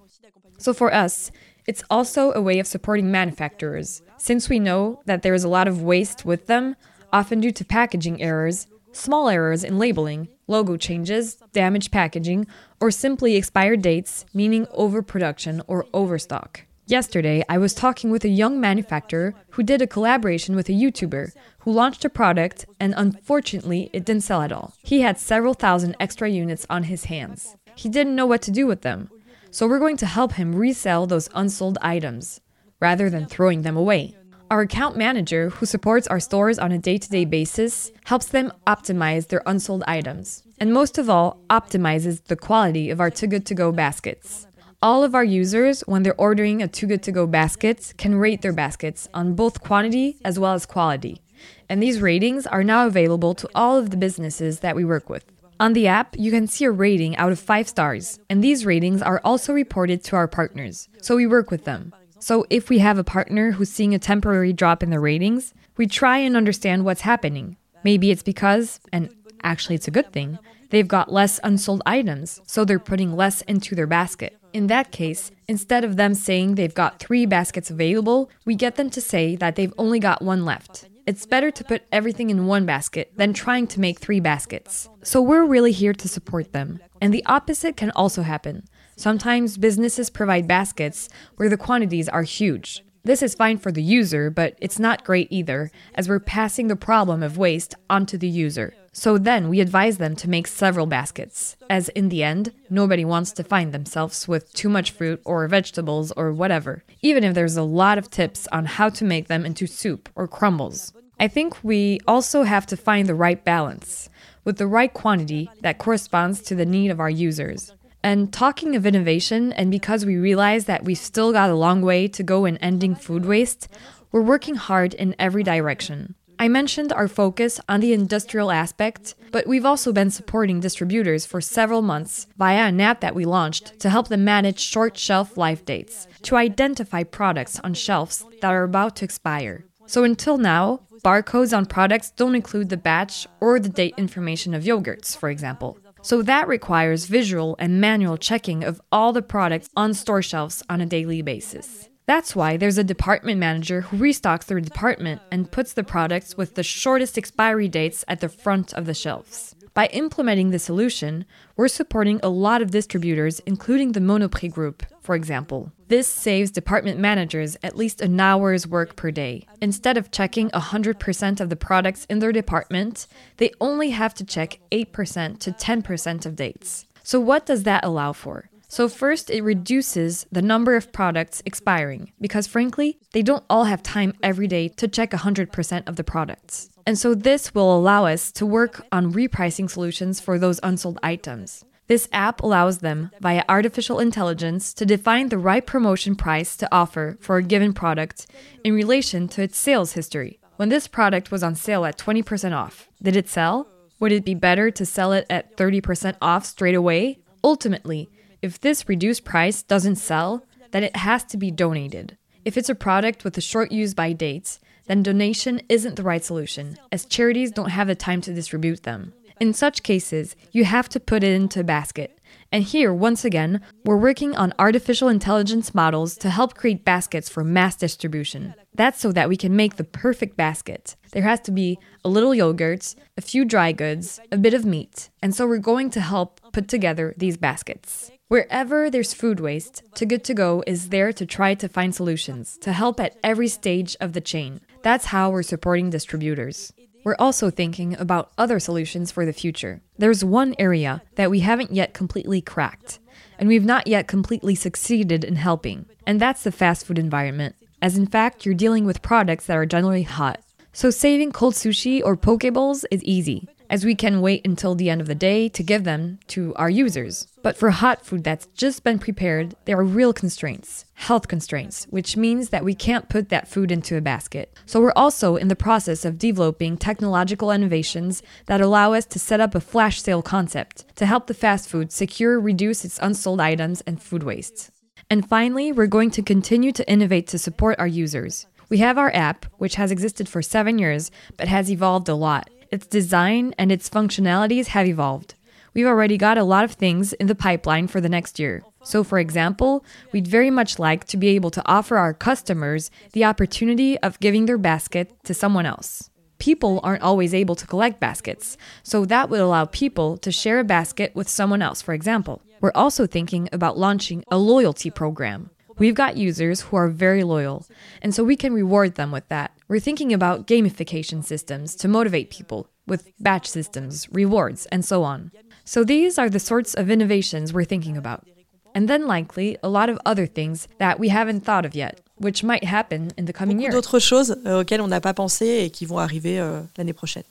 So 0.57 0.73
for 0.73 0.93
us, 0.93 1.31
it's 1.65 1.83
also 1.89 2.31
a 2.33 2.41
way 2.41 2.59
of 2.59 2.67
supporting 2.67 3.09
manufacturers, 3.09 4.03
since 4.17 4.49
we 4.49 4.59
know 4.59 5.01
that 5.05 5.23
there 5.23 5.33
is 5.33 5.43
a 5.43 5.49
lot 5.49 5.67
of 5.67 5.81
waste 5.81 6.25
with 6.25 6.45
them, 6.45 6.75
often 7.11 7.39
due 7.39 7.51
to 7.51 7.65
packaging 7.65 8.21
errors, 8.21 8.67
small 8.95 9.29
errors 9.29 9.63
in 9.63 9.77
labeling, 9.77 10.29
logo 10.47 10.77
changes, 10.77 11.35
damaged 11.53 11.91
packaging, 11.91 12.47
or 12.79 12.91
simply 12.91 13.35
expired 13.35 13.81
dates, 13.81 14.25
meaning 14.33 14.67
overproduction 14.71 15.61
or 15.67 15.85
overstock. 15.93 16.61
Yesterday, 16.87 17.43
I 17.49 17.57
was 17.57 17.73
talking 17.73 18.11
with 18.11 18.23
a 18.25 18.29
young 18.29 18.61
manufacturer 18.61 19.33
who 19.51 19.63
did 19.63 19.81
a 19.81 19.87
collaboration 19.87 20.55
with 20.55 20.69
a 20.69 20.73
YouTuber 20.73 21.31
who 21.59 21.71
launched 21.71 22.05
a 22.05 22.09
product 22.09 22.67
and 22.79 22.93
unfortunately 22.95 23.89
it 23.91 24.05
didn't 24.05 24.23
sell 24.23 24.43
at 24.43 24.51
all. 24.51 24.75
He 24.83 25.01
had 25.01 25.17
several 25.17 25.55
thousand 25.55 25.95
extra 25.99 26.29
units 26.29 26.67
on 26.69 26.83
his 26.83 27.05
hands. 27.05 27.55
He 27.75 27.89
didn't 27.89 28.15
know 28.15 28.27
what 28.27 28.43
to 28.43 28.51
do 28.51 28.67
with 28.67 28.83
them. 28.83 29.09
So 29.49 29.67
we're 29.67 29.79
going 29.79 29.97
to 29.97 30.05
help 30.05 30.33
him 30.33 30.55
resell 30.55 31.07
those 31.07 31.29
unsold 31.33 31.79
items 31.81 32.39
rather 32.79 33.09
than 33.09 33.25
throwing 33.25 33.63
them 33.63 33.77
away. 33.77 34.15
Our 34.51 34.61
account 34.61 34.95
manager, 34.95 35.49
who 35.49 35.65
supports 35.65 36.05
our 36.07 36.19
stores 36.19 36.59
on 36.59 36.71
a 36.71 36.77
day 36.77 36.99
to 36.99 37.09
day 37.09 37.25
basis, 37.25 37.91
helps 38.05 38.27
them 38.27 38.53
optimize 38.67 39.27
their 39.27 39.41
unsold 39.47 39.83
items. 39.87 40.43
And 40.59 40.71
most 40.71 40.99
of 40.99 41.09
all, 41.09 41.39
optimizes 41.49 42.23
the 42.23 42.35
quality 42.35 42.91
of 42.91 42.99
our 42.99 43.09
Too 43.09 43.25
Good 43.25 43.47
To 43.47 43.55
Go 43.55 43.71
baskets. 43.71 44.45
All 44.83 45.03
of 45.03 45.15
our 45.15 45.23
users, 45.23 45.81
when 45.81 46.03
they're 46.03 46.19
ordering 46.19 46.61
a 46.61 46.67
Too 46.67 46.85
Good 46.85 47.01
To 47.03 47.11
Go 47.11 47.25
basket, 47.25 47.95
can 47.97 48.13
rate 48.15 48.43
their 48.43 48.53
baskets 48.53 49.09
on 49.15 49.33
both 49.33 49.63
quantity 49.63 50.19
as 50.23 50.37
well 50.37 50.53
as 50.53 50.67
quality. 50.67 51.23
And 51.67 51.81
these 51.81 51.99
ratings 51.99 52.45
are 52.45 52.63
now 52.63 52.85
available 52.85 53.33
to 53.33 53.49
all 53.55 53.79
of 53.79 53.89
the 53.89 53.97
businesses 53.97 54.59
that 54.59 54.75
we 54.75 54.85
work 54.85 55.09
with. 55.09 55.25
On 55.59 55.73
the 55.73 55.87
app, 55.87 56.15
you 56.19 56.29
can 56.29 56.47
see 56.47 56.65
a 56.65 56.71
rating 56.71 57.17
out 57.17 57.31
of 57.31 57.39
5 57.39 57.67
stars, 57.67 58.19
and 58.29 58.43
these 58.43 58.65
ratings 58.65 59.01
are 59.01 59.21
also 59.23 59.53
reported 59.53 60.03
to 60.03 60.15
our 60.15 60.27
partners, 60.27 60.87
so 61.01 61.15
we 61.15 61.25
work 61.25 61.49
with 61.49 61.63
them. 61.63 61.93
So 62.25 62.43
if 62.49 62.71
we 62.71 62.79
have 62.79 62.97
a 62.97 63.03
partner 63.03 63.51
who's 63.51 63.69
seeing 63.69 63.93
a 63.93 63.99
temporary 63.99 64.51
drop 64.51 64.81
in 64.81 64.89
the 64.89 64.99
ratings, 64.99 65.53
we 65.77 65.85
try 65.85 66.17
and 66.17 66.35
understand 66.35 66.83
what's 66.83 67.01
happening. 67.01 67.55
Maybe 67.83 68.09
it's 68.09 68.23
because, 68.23 68.79
and 68.91 69.13
actually 69.43 69.75
it's 69.75 69.87
a 69.87 69.91
good 69.91 70.11
thing, 70.11 70.39
they've 70.71 70.87
got 70.87 71.13
less 71.13 71.39
unsold 71.43 71.83
items, 71.85 72.41
so 72.47 72.65
they're 72.65 72.79
putting 72.79 73.15
less 73.15 73.41
into 73.41 73.75
their 73.75 73.85
basket. 73.85 74.35
In 74.53 74.65
that 74.67 74.89
case, 74.89 75.29
instead 75.47 75.83
of 75.83 75.97
them 75.97 76.15
saying 76.15 76.55
they've 76.55 76.73
got 76.73 76.97
three 76.97 77.27
baskets 77.27 77.69
available, 77.69 78.31
we 78.43 78.55
get 78.55 78.73
them 78.73 78.89
to 78.89 79.01
say 79.01 79.35
that 79.35 79.55
they've 79.55 79.75
only 79.77 79.99
got 79.99 80.23
one 80.23 80.45
left. 80.45 80.89
It's 81.05 81.27
better 81.27 81.51
to 81.51 81.63
put 81.63 81.83
everything 81.91 82.31
in 82.31 82.47
one 82.47 82.65
basket 82.65 83.11
than 83.17 83.33
trying 83.33 83.67
to 83.67 83.79
make 83.79 83.99
three 83.99 84.19
baskets. 84.19 84.89
So 85.03 85.21
we're 85.21 85.45
really 85.45 85.71
here 85.71 85.93
to 85.93 86.07
support 86.07 86.53
them. 86.53 86.79
And 86.99 87.13
the 87.13 87.23
opposite 87.27 87.77
can 87.77 87.91
also 87.91 88.23
happen. 88.23 88.67
Sometimes 88.97 89.57
businesses 89.57 90.09
provide 90.09 90.47
baskets 90.47 91.09
where 91.35 91.49
the 91.49 91.57
quantities 91.57 92.07
are 92.07 92.23
huge. 92.23 92.81
This 93.03 93.21
is 93.21 93.35
fine 93.35 93.57
for 93.57 93.71
the 93.71 93.83
user, 93.83 94.29
but 94.29 94.57
it's 94.59 94.79
not 94.79 95.03
great 95.03 95.27
either, 95.29 95.69
as 95.93 96.09
we're 96.09 96.19
passing 96.19 96.69
the 96.69 96.75
problem 96.75 97.21
of 97.21 97.37
waste 97.37 97.75
onto 97.89 98.17
the 98.17 98.27
user. 98.27 98.73
So 98.93 99.17
then 99.17 99.49
we 99.49 99.59
advise 99.59 99.97
them 99.97 100.15
to 100.15 100.29
make 100.29 100.47
several 100.47 100.85
baskets, 100.85 101.57
as 101.69 101.89
in 101.89 102.07
the 102.09 102.23
end, 102.23 102.53
nobody 102.69 103.03
wants 103.03 103.33
to 103.33 103.43
find 103.43 103.73
themselves 103.73 104.27
with 104.27 104.51
too 104.53 104.69
much 104.69 104.91
fruit 104.91 105.21
or 105.25 105.45
vegetables 105.49 106.13
or 106.13 106.31
whatever, 106.31 106.83
even 107.01 107.23
if 107.25 107.35
there's 107.35 107.57
a 107.57 107.63
lot 107.63 107.97
of 107.97 108.09
tips 108.09 108.47
on 108.53 108.65
how 108.65 108.89
to 108.89 109.03
make 109.03 109.27
them 109.27 109.45
into 109.45 109.67
soup 109.67 110.07
or 110.15 110.27
crumbles. 110.27 110.93
I 111.19 111.27
think 111.27 111.63
we 111.63 111.99
also 112.07 112.43
have 112.43 112.65
to 112.67 112.77
find 112.77 113.07
the 113.07 113.13
right 113.13 113.43
balance, 113.43 114.09
with 114.45 114.57
the 114.57 114.67
right 114.67 114.93
quantity 114.93 115.49
that 115.61 115.77
corresponds 115.77 116.41
to 116.43 116.55
the 116.55 116.65
need 116.65 116.89
of 116.89 117.01
our 117.01 117.09
users. 117.09 117.73
And 118.05 118.31
talking 118.31 118.75
of 118.75 118.85
innovation, 118.85 119.51
and 119.53 119.71
because 119.71 120.05
we 120.05 120.17
realize 120.17 120.65
that 120.65 120.83
we've 120.83 120.95
still 120.95 121.31
got 121.31 121.49
a 121.49 121.55
long 121.55 121.81
way 121.81 122.07
to 122.09 122.21
go 122.21 122.45
in 122.45 122.57
ending 122.57 122.93
food 122.93 123.25
waste, 123.25 123.67
we're 124.11 124.21
working 124.21 124.53
hard 124.53 124.93
in 124.93 125.15
every 125.17 125.41
direction. 125.41 126.13
I 126.37 126.47
mentioned 126.47 126.93
our 126.93 127.07
focus 127.07 127.59
on 127.67 127.79
the 127.79 127.93
industrial 127.93 128.51
aspect, 128.51 129.15
but 129.31 129.47
we've 129.47 129.65
also 129.65 129.91
been 129.91 130.11
supporting 130.11 130.59
distributors 130.59 131.25
for 131.25 131.41
several 131.41 131.81
months 131.81 132.27
via 132.37 132.67
an 132.67 132.79
app 132.79 133.01
that 133.01 133.15
we 133.15 133.25
launched 133.25 133.79
to 133.79 133.89
help 133.89 134.09
them 134.09 134.23
manage 134.23 134.59
short 134.59 134.99
shelf 134.99 135.35
life 135.35 135.65
dates, 135.65 136.07
to 136.21 136.35
identify 136.35 137.01
products 137.01 137.59
on 137.63 137.73
shelves 137.73 138.23
that 138.39 138.53
are 138.53 138.65
about 138.65 138.95
to 138.97 139.05
expire. 139.05 139.65
So 139.87 140.03
until 140.03 140.37
now, 140.37 140.81
barcodes 141.03 141.57
on 141.57 141.65
products 141.65 142.11
don't 142.11 142.35
include 142.35 142.69
the 142.69 142.77
batch 142.77 143.25
or 143.41 143.59
the 143.59 143.69
date 143.69 143.95
information 143.97 144.53
of 144.53 144.63
yogurts, 144.63 145.17
for 145.17 145.31
example. 145.31 145.79
So 146.05 146.21
that 146.21 146.47
requires 146.47 147.07
visual 147.07 147.55
and 147.57 147.81
manual 147.81 148.15
checking 148.15 148.63
of 148.63 148.79
all 148.91 149.11
the 149.11 149.23
products 149.23 149.69
on 149.75 149.95
store 149.95 150.21
shelves 150.21 150.61
on 150.69 150.79
a 150.79 150.85
daily 150.85 151.23
basis. 151.23 151.89
That's 152.05 152.35
why 152.35 152.57
there's 152.57 152.77
a 152.77 152.83
department 152.83 153.39
manager 153.39 153.81
who 153.81 153.97
restocks 153.97 154.45
their 154.45 154.59
department 154.59 155.23
and 155.31 155.51
puts 155.51 155.73
the 155.73 155.83
products 155.83 156.37
with 156.37 156.53
the 156.53 156.61
shortest 156.61 157.17
expiry 157.17 157.67
dates 157.67 158.05
at 158.07 158.19
the 158.19 158.29
front 158.29 158.71
of 158.75 158.85
the 158.85 158.93
shelves. 158.93 159.55
By 159.73 159.87
implementing 159.87 160.51
the 160.51 160.59
solution, 160.59 161.25
we're 161.57 161.67
supporting 161.67 162.19
a 162.21 162.29
lot 162.29 162.61
of 162.61 162.69
distributors, 162.69 163.39
including 163.47 163.93
the 163.93 163.99
Monoprix 163.99 164.53
Group, 164.53 164.83
for 165.01 165.15
example. 165.15 165.71
This 165.87 166.07
saves 166.07 166.49
department 166.49 166.99
managers 166.99 167.57
at 167.61 167.77
least 167.77 168.01
an 168.01 168.19
hour's 168.19 168.65
work 168.65 168.95
per 168.95 169.11
day. 169.11 169.45
Instead 169.61 169.97
of 169.97 170.09
checking 170.09 170.49
100% 170.49 171.39
of 171.39 171.49
the 171.49 171.55
products 171.55 172.05
in 172.09 172.19
their 172.19 172.31
department, 172.31 173.05
they 173.37 173.51
only 173.61 173.91
have 173.91 174.15
to 174.15 174.25
check 174.25 174.59
8% 174.71 175.37
to 175.39 175.51
10% 175.51 176.25
of 176.25 176.35
dates. 176.35 176.87
So, 177.03 177.19
what 177.19 177.45
does 177.45 177.63
that 177.63 177.85
allow 177.85 178.13
for? 178.13 178.49
So, 178.67 178.89
first, 178.89 179.29
it 179.29 179.43
reduces 179.43 180.25
the 180.31 180.41
number 180.41 180.75
of 180.75 180.91
products 180.91 181.43
expiring 181.45 182.11
because, 182.19 182.47
frankly, 182.47 182.97
they 183.11 183.21
don't 183.21 183.45
all 183.47 183.65
have 183.65 183.83
time 183.83 184.13
every 184.23 184.47
day 184.47 184.69
to 184.69 184.87
check 184.87 185.11
100% 185.11 185.87
of 185.87 185.97
the 185.97 186.03
products. 186.03 186.69
And 186.87 186.97
so, 186.97 187.13
this 187.13 187.53
will 187.53 187.77
allow 187.77 188.05
us 188.05 188.31
to 188.33 188.45
work 188.45 188.83
on 188.91 189.13
repricing 189.13 189.69
solutions 189.69 190.19
for 190.19 190.39
those 190.39 190.59
unsold 190.63 190.99
items. 191.03 191.63
This 191.87 192.09
app 192.11 192.41
allows 192.41 192.79
them, 192.79 193.11
via 193.21 193.43
artificial 193.47 193.99
intelligence, 193.99 194.73
to 194.73 194.85
define 194.85 195.29
the 195.29 195.37
right 195.37 195.65
promotion 195.65 196.15
price 196.15 196.55
to 196.57 196.67
offer 196.71 197.17
for 197.21 197.37
a 197.37 197.43
given 197.43 197.73
product 197.73 198.25
in 198.63 198.73
relation 198.73 199.27
to 199.29 199.43
its 199.43 199.57
sales 199.57 199.91
history. 199.93 200.39
When 200.55 200.69
this 200.69 200.87
product 200.87 201.31
was 201.31 201.43
on 201.43 201.53
sale 201.55 201.85
at 201.85 201.97
20% 201.97 202.53
off, 202.55 202.89
did 203.03 203.15
it 203.15 203.29
sell? 203.29 203.67
Would 203.99 204.11
it 204.11 204.25
be 204.25 204.33
better 204.33 204.71
to 204.71 204.85
sell 204.85 205.13
it 205.13 205.27
at 205.29 205.55
30% 205.57 206.15
off 206.21 206.45
straight 206.45 206.75
away? 206.75 207.19
Ultimately, 207.43 208.09
if 208.41 208.59
this 208.59 208.89
reduced 208.89 209.23
price 209.23 209.61
doesn't 209.61 209.97
sell, 209.97 210.43
then 210.71 210.83
it 210.83 210.95
has 210.95 211.23
to 211.25 211.37
be 211.37 211.51
donated. 211.51 212.17
If 212.43 212.57
it's 212.57 212.69
a 212.69 212.75
product 212.75 213.23
with 213.23 213.37
a 213.37 213.41
short 213.41 213.71
use 213.71 213.93
by 213.93 214.13
date, 214.13 214.59
then 214.87 215.03
donation 215.03 215.61
isn't 215.69 215.95
the 215.95 216.03
right 216.03 216.23
solution, 216.23 216.77
as 216.91 217.05
charities 217.05 217.51
don't 217.51 217.69
have 217.69 217.87
the 217.87 217.95
time 217.95 218.21
to 218.21 218.33
distribute 218.33 218.83
them. 218.83 219.13
In 219.39 219.53
such 219.53 219.83
cases, 219.83 220.35
you 220.51 220.63
have 220.63 220.87
to 220.89 220.99
put 220.99 221.23
it 221.23 221.33
into 221.33 221.59
a 221.59 221.63
basket. 221.63 222.19
And 222.51 222.63
here, 222.63 222.93
once 222.93 223.25
again, 223.25 223.61
we're 223.83 223.97
working 223.97 224.35
on 224.35 224.53
artificial 224.57 225.09
intelligence 225.09 225.75
models 225.75 226.15
to 226.17 226.29
help 226.29 226.55
create 226.55 226.85
baskets 226.85 227.27
for 227.27 227.43
mass 227.43 227.75
distribution. 227.75 228.53
That's 228.73 228.99
so 228.99 229.11
that 229.11 229.27
we 229.27 229.35
can 229.35 229.55
make 229.55 229.75
the 229.75 229.83
perfect 229.83 230.37
basket. 230.37 230.95
There 231.11 231.23
has 231.23 231.41
to 231.41 231.51
be 231.51 231.79
a 232.03 232.09
little 232.09 232.33
yogurt, 232.33 232.95
a 233.17 233.21
few 233.21 233.45
dry 233.45 233.71
goods, 233.71 234.21
a 234.31 234.37
bit 234.37 234.53
of 234.53 234.63
meat, 234.63 235.09
and 235.21 235.35
so 235.35 235.47
we're 235.47 235.57
going 235.57 235.89
to 235.91 236.01
help 236.01 236.39
put 236.53 236.67
together 236.67 237.13
these 237.17 237.35
baskets. 237.35 238.11
Wherever 238.27 238.89
there's 238.89 239.13
food 239.13 239.39
waste, 239.39 239.83
Too 239.93 240.05
Good 240.05 240.23
To 240.23 240.33
Go 240.33 240.63
is 240.65 240.89
there 240.89 241.13
to 241.13 241.25
try 241.25 241.53
to 241.55 241.69
find 241.69 241.93
solutions, 241.93 242.57
to 242.61 242.73
help 242.73 242.99
at 242.99 243.17
every 243.23 243.47
stage 243.47 243.95
of 243.99 244.13
the 244.13 244.21
chain. 244.21 244.61
That's 244.81 245.05
how 245.05 245.29
we're 245.29 245.43
supporting 245.43 245.89
distributors. 245.89 246.73
We're 247.05 247.15
also 247.19 247.51
thinking 247.51 247.95
about 247.97 248.31
other 248.35 248.59
solutions 248.59 249.11
for 249.11 249.27
the 249.27 249.31
future. 249.31 249.79
There's 249.95 250.25
one 250.25 250.55
area 250.57 251.03
that 251.17 251.29
we 251.29 251.41
haven't 251.41 251.71
yet 251.71 251.93
completely 251.93 252.41
cracked, 252.41 252.97
and 253.37 253.47
we've 253.47 253.63
not 253.63 253.85
yet 253.85 254.07
completely 254.07 254.55
succeeded 254.55 255.23
in 255.23 255.35
helping, 255.35 255.85
and 256.07 256.19
that's 256.19 256.41
the 256.41 256.51
fast 256.51 256.87
food 256.87 256.97
environment. 256.97 257.55
As 257.79 257.95
in 257.95 258.07
fact, 258.07 258.43
you're 258.43 258.55
dealing 258.55 258.85
with 258.85 259.03
products 259.03 259.45
that 259.45 259.55
are 259.55 259.67
generally 259.67 260.01
hot. 260.01 260.41
So 260.73 260.89
saving 260.89 261.31
cold 261.31 261.53
sushi 261.53 262.01
or 262.03 262.17
poke 262.17 262.51
bowls 262.51 262.85
is 262.89 263.03
easy, 263.03 263.49
as 263.69 263.85
we 263.85 263.95
can 263.95 264.21
wait 264.21 264.45
until 264.45 264.75
the 264.75 264.89
end 264.89 265.01
of 265.01 265.07
the 265.07 265.15
day 265.15 265.49
to 265.49 265.63
give 265.63 265.83
them 265.83 266.19
to 266.27 266.53
our 266.55 266.69
users. 266.69 267.27
But 267.41 267.57
for 267.57 267.69
hot 267.71 268.05
food 268.05 268.23
that's 268.23 268.47
just 268.47 268.83
been 268.83 268.99
prepared, 268.99 269.55
there 269.65 269.77
are 269.77 269.83
real 269.83 270.13
constraints, 270.13 270.85
health 270.93 271.27
constraints, 271.27 271.85
which 271.89 272.17
means 272.17 272.49
that 272.49 272.63
we 272.63 272.73
can't 272.73 273.09
put 273.09 273.29
that 273.29 273.47
food 273.47 273.71
into 273.71 273.97
a 273.97 274.01
basket. 274.01 274.57
So 274.65 274.81
we're 274.81 274.93
also 274.95 275.35
in 275.35 275.47
the 275.47 275.55
process 275.55 276.05
of 276.05 276.17
developing 276.17 276.77
technological 276.77 277.51
innovations 277.51 278.23
that 278.45 278.61
allow 278.61 278.93
us 278.93 279.05
to 279.05 279.19
set 279.19 279.39
up 279.39 279.55
a 279.55 279.59
flash 279.59 280.01
sale 280.01 280.21
concept 280.21 280.85
to 280.97 281.05
help 281.05 281.27
the 281.27 281.33
fast 281.33 281.69
food 281.69 281.91
secure 281.91 282.39
reduce 282.39 282.85
its 282.85 282.99
unsold 283.01 283.41
items 283.41 283.81
and 283.81 284.01
food 284.01 284.23
waste. 284.23 284.71
And 285.09 285.27
finally, 285.27 285.71
we're 285.71 285.87
going 285.87 286.09
to 286.11 286.23
continue 286.23 286.71
to 286.71 286.89
innovate 286.89 287.27
to 287.27 287.37
support 287.37 287.79
our 287.79 287.87
users. 287.87 288.47
We 288.69 288.79
have 288.79 288.97
our 288.97 289.13
app, 289.13 289.45
which 289.57 289.75
has 289.75 289.91
existed 289.91 290.27
for 290.27 290.41
seven 290.41 290.79
years, 290.79 291.11
but 291.37 291.47
has 291.47 291.69
evolved 291.69 292.09
a 292.09 292.15
lot. 292.15 292.49
Its 292.71 292.87
design 292.87 293.53
and 293.57 293.71
its 293.71 293.89
functionalities 293.89 294.67
have 294.67 294.87
evolved. 294.87 295.35
We've 295.73 295.85
already 295.85 296.17
got 296.17 296.37
a 296.37 296.43
lot 296.43 296.63
of 296.63 296.71
things 296.71 297.13
in 297.13 297.27
the 297.27 297.35
pipeline 297.35 297.87
for 297.87 297.99
the 297.99 298.09
next 298.09 298.39
year. 298.39 298.63
So, 298.83 299.03
for 299.03 299.19
example, 299.19 299.83
we'd 300.13 300.27
very 300.27 300.49
much 300.49 300.79
like 300.79 301.05
to 301.05 301.17
be 301.17 301.29
able 301.29 301.51
to 301.51 301.61
offer 301.65 301.97
our 301.97 302.13
customers 302.13 302.91
the 303.13 303.25
opportunity 303.25 303.97
of 303.99 304.19
giving 304.19 304.45
their 304.45 304.57
basket 304.57 305.11
to 305.25 305.33
someone 305.33 305.65
else. 305.65 306.09
People 306.37 306.79
aren't 306.83 307.01
always 307.01 307.33
able 307.33 307.55
to 307.55 307.67
collect 307.67 307.99
baskets, 307.99 308.57
so 308.83 309.05
that 309.05 309.29
would 309.29 309.39
allow 309.39 309.65
people 309.65 310.17
to 310.17 310.31
share 310.31 310.59
a 310.59 310.63
basket 310.63 311.15
with 311.15 311.27
someone 311.27 311.61
else, 311.61 311.81
for 311.81 311.93
example. 311.93 312.41
We're 312.61 312.71
also 312.75 313.07
thinking 313.07 313.49
about 313.51 313.77
launching 313.77 314.23
a 314.29 314.37
loyalty 314.37 314.89
program. 314.89 315.49
We've 315.77 315.95
got 315.95 316.15
users 316.15 316.61
who 316.61 316.77
are 316.77 316.87
very 316.87 317.23
loyal, 317.23 317.65
and 318.01 318.13
so 318.13 318.23
we 318.23 318.35
can 318.35 318.53
reward 318.53 318.95
them 318.95 319.11
with 319.11 319.27
that. 319.29 319.51
We're 319.67 319.79
thinking 319.79 320.13
about 320.13 320.45
gamification 320.45 321.23
systems 321.23 321.73
to 321.77 321.87
motivate 321.87 322.29
people 322.29 322.67
with 322.85 323.11
batch 323.19 323.47
systems, 323.47 324.07
rewards, 324.11 324.67
and 324.67 324.85
so 324.85 325.01
on. 325.01 325.31
So 325.63 325.83
these 325.83 326.19
are 326.19 326.29
the 326.29 326.39
sorts 326.39 326.75
of 326.75 326.91
innovations 326.91 327.51
we're 327.51 327.65
thinking 327.65 327.97
about. 327.97 328.27
And 328.75 328.87
then 328.87 329.07
likely 329.07 329.57
a 329.63 329.69
lot 329.69 329.89
of 329.89 329.97
other 330.05 330.27
things 330.27 330.67
that 330.77 330.99
we 330.99 331.09
haven't 331.09 331.45
thought 331.45 331.65
of 331.65 331.73
yet, 331.73 331.99
which 332.17 332.43
might 332.43 332.63
happen 332.63 333.09
in 333.17 333.25
the 333.25 333.33
coming 333.33 333.59
year. 333.59 333.71
D'autres 333.71 334.03
choses 334.03 334.35
euh, 334.45 334.59
auxquelles 334.59 334.81
on 334.81 334.89
n'a 334.89 335.01
pas 335.01 335.13
pensé 335.15 335.65
et 335.65 335.71
qui 335.71 335.85
vont 335.85 335.97
arriver 335.97 336.39
euh, 336.39 336.61
l'année 336.77 336.93
prochaine. 336.93 337.23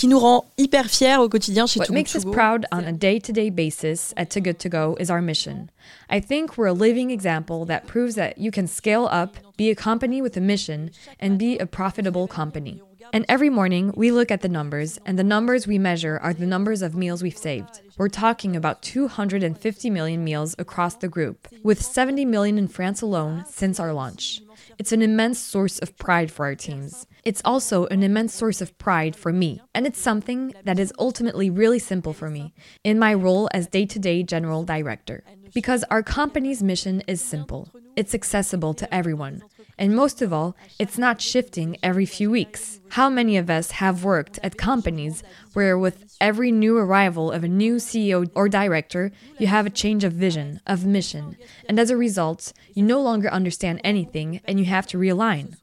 Qui 0.00 0.08
nous 0.08 0.18
rend 0.18 0.46
hyper 0.56 0.86
fiers 0.86 1.20
au 1.20 1.28
quotidien 1.28 1.66
chez 1.66 1.78
What 1.78 1.90
makes 1.90 2.16
us 2.16 2.24
proud 2.24 2.64
on 2.72 2.84
a 2.84 2.92
day-to-day 2.92 3.50
basis 3.50 4.14
at 4.16 4.30
Too 4.30 4.40
Good 4.40 4.58
To 4.60 4.70
Go 4.70 4.96
is 4.98 5.10
our 5.10 5.20
mission. 5.20 5.68
I 6.08 6.20
think 6.20 6.56
we're 6.56 6.68
a 6.68 6.72
living 6.72 7.10
example 7.10 7.66
that 7.66 7.86
proves 7.86 8.14
that 8.14 8.38
you 8.38 8.50
can 8.50 8.66
scale 8.66 9.08
up, 9.10 9.36
be 9.58 9.70
a 9.70 9.74
company 9.74 10.22
with 10.22 10.38
a 10.38 10.40
mission, 10.40 10.90
and 11.18 11.38
be 11.38 11.58
a 11.58 11.66
profitable 11.66 12.26
company. 12.26 12.80
And 13.12 13.26
every 13.28 13.50
morning, 13.50 13.92
we 13.94 14.10
look 14.10 14.30
at 14.30 14.40
the 14.40 14.48
numbers, 14.48 14.98
and 15.04 15.18
the 15.18 15.24
numbers 15.24 15.66
we 15.66 15.78
measure 15.78 16.18
are 16.22 16.32
the 16.32 16.46
numbers 16.46 16.80
of 16.80 16.94
meals 16.94 17.22
we've 17.22 17.36
saved. 17.36 17.82
We're 17.98 18.08
talking 18.08 18.56
about 18.56 18.80
250 18.80 19.90
million 19.90 20.24
meals 20.24 20.54
across 20.58 20.94
the 20.94 21.08
group, 21.08 21.46
with 21.62 21.82
70 21.82 22.24
million 22.24 22.56
in 22.56 22.68
France 22.68 23.02
alone 23.02 23.44
since 23.50 23.78
our 23.78 23.92
launch. 23.92 24.40
It's 24.80 24.92
an 24.92 25.02
immense 25.02 25.38
source 25.38 25.78
of 25.80 25.94
pride 25.98 26.30
for 26.30 26.46
our 26.46 26.54
teams. 26.54 27.06
It's 27.22 27.42
also 27.44 27.84
an 27.88 28.02
immense 28.02 28.32
source 28.32 28.62
of 28.62 28.78
pride 28.78 29.14
for 29.14 29.30
me, 29.30 29.60
and 29.74 29.86
it's 29.86 30.00
something 30.00 30.54
that 30.64 30.78
is 30.78 30.90
ultimately 30.98 31.50
really 31.50 31.78
simple 31.78 32.14
for 32.14 32.30
me 32.30 32.54
in 32.82 32.98
my 32.98 33.12
role 33.12 33.50
as 33.52 33.66
day 33.66 33.84
to 33.84 33.98
day 33.98 34.22
general 34.22 34.64
director. 34.64 35.22
Because 35.52 35.84
our 35.90 36.02
company's 36.02 36.62
mission 36.62 37.02
is 37.06 37.20
simple, 37.20 37.68
it's 37.94 38.14
accessible 38.14 38.72
to 38.72 38.94
everyone. 38.94 39.42
And 39.80 39.96
most 39.96 40.20
of 40.20 40.30
all, 40.30 40.54
it's 40.78 40.98
not 40.98 41.22
shifting 41.22 41.78
every 41.82 42.04
few 42.04 42.30
weeks. 42.30 42.80
How 42.90 43.08
many 43.08 43.38
of 43.38 43.48
us 43.48 43.70
have 43.82 44.04
worked 44.04 44.38
at 44.42 44.58
companies 44.58 45.22
where, 45.54 45.78
with 45.78 46.14
every 46.20 46.52
new 46.52 46.76
arrival 46.76 47.32
of 47.32 47.44
a 47.44 47.48
new 47.48 47.76
CEO 47.76 48.30
or 48.34 48.46
director, 48.46 49.10
you 49.38 49.46
have 49.46 49.64
a 49.64 49.70
change 49.70 50.04
of 50.04 50.12
vision, 50.12 50.60
of 50.66 50.84
mission, 50.84 51.38
and 51.66 51.80
as 51.80 51.88
a 51.88 51.96
result, 51.96 52.52
you 52.74 52.82
no 52.82 53.00
longer 53.00 53.30
understand 53.30 53.80
anything 53.82 54.42
and 54.44 54.58
you 54.58 54.66
have 54.66 54.86
to 54.88 54.98
realign? 54.98 55.56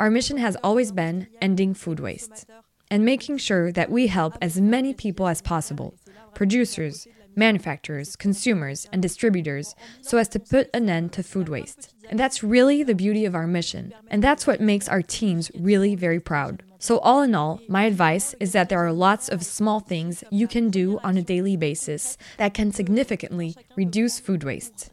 Our 0.00 0.08
mission 0.08 0.38
has 0.38 0.56
always 0.64 0.90
been 0.90 1.26
ending 1.42 1.74
food 1.74 2.00
waste 2.00 2.46
and 2.90 3.04
making 3.04 3.36
sure 3.36 3.70
that 3.72 3.90
we 3.90 4.06
help 4.06 4.38
as 4.40 4.58
many 4.58 4.94
people 4.94 5.28
as 5.28 5.42
possible 5.42 5.94
producers, 6.32 7.06
manufacturers, 7.38 8.16
consumers, 8.16 8.86
and 8.92 9.00
distributors 9.00 9.74
so 10.02 10.18
as 10.18 10.28
to 10.28 10.40
put 10.40 10.68
an 10.74 10.90
end 10.90 11.12
to 11.12 11.22
food 11.22 11.48
waste. 11.48 11.94
And 12.10 12.18
that's 12.18 12.42
really 12.42 12.82
the 12.82 12.94
beauty 12.94 13.24
of 13.24 13.34
our 13.34 13.46
mission. 13.46 13.94
And 14.10 14.22
that's 14.22 14.46
what 14.46 14.60
makes 14.60 14.88
our 14.88 15.02
teams 15.02 15.50
really 15.54 15.94
very 15.94 16.20
proud. 16.20 16.62
So, 16.80 16.98
all 16.98 17.22
in 17.22 17.34
all, 17.34 17.60
my 17.68 17.84
advice 17.84 18.34
is 18.38 18.52
that 18.52 18.68
there 18.68 18.84
are 18.84 18.92
lots 18.92 19.28
of 19.28 19.44
small 19.44 19.80
things 19.80 20.22
you 20.30 20.46
can 20.46 20.70
do 20.70 21.00
on 21.02 21.16
a 21.16 21.22
daily 21.22 21.56
basis 21.56 22.16
that 22.36 22.54
can 22.54 22.72
significantly 22.72 23.56
reduce 23.76 24.20
food 24.20 24.44
waste. 24.44 24.90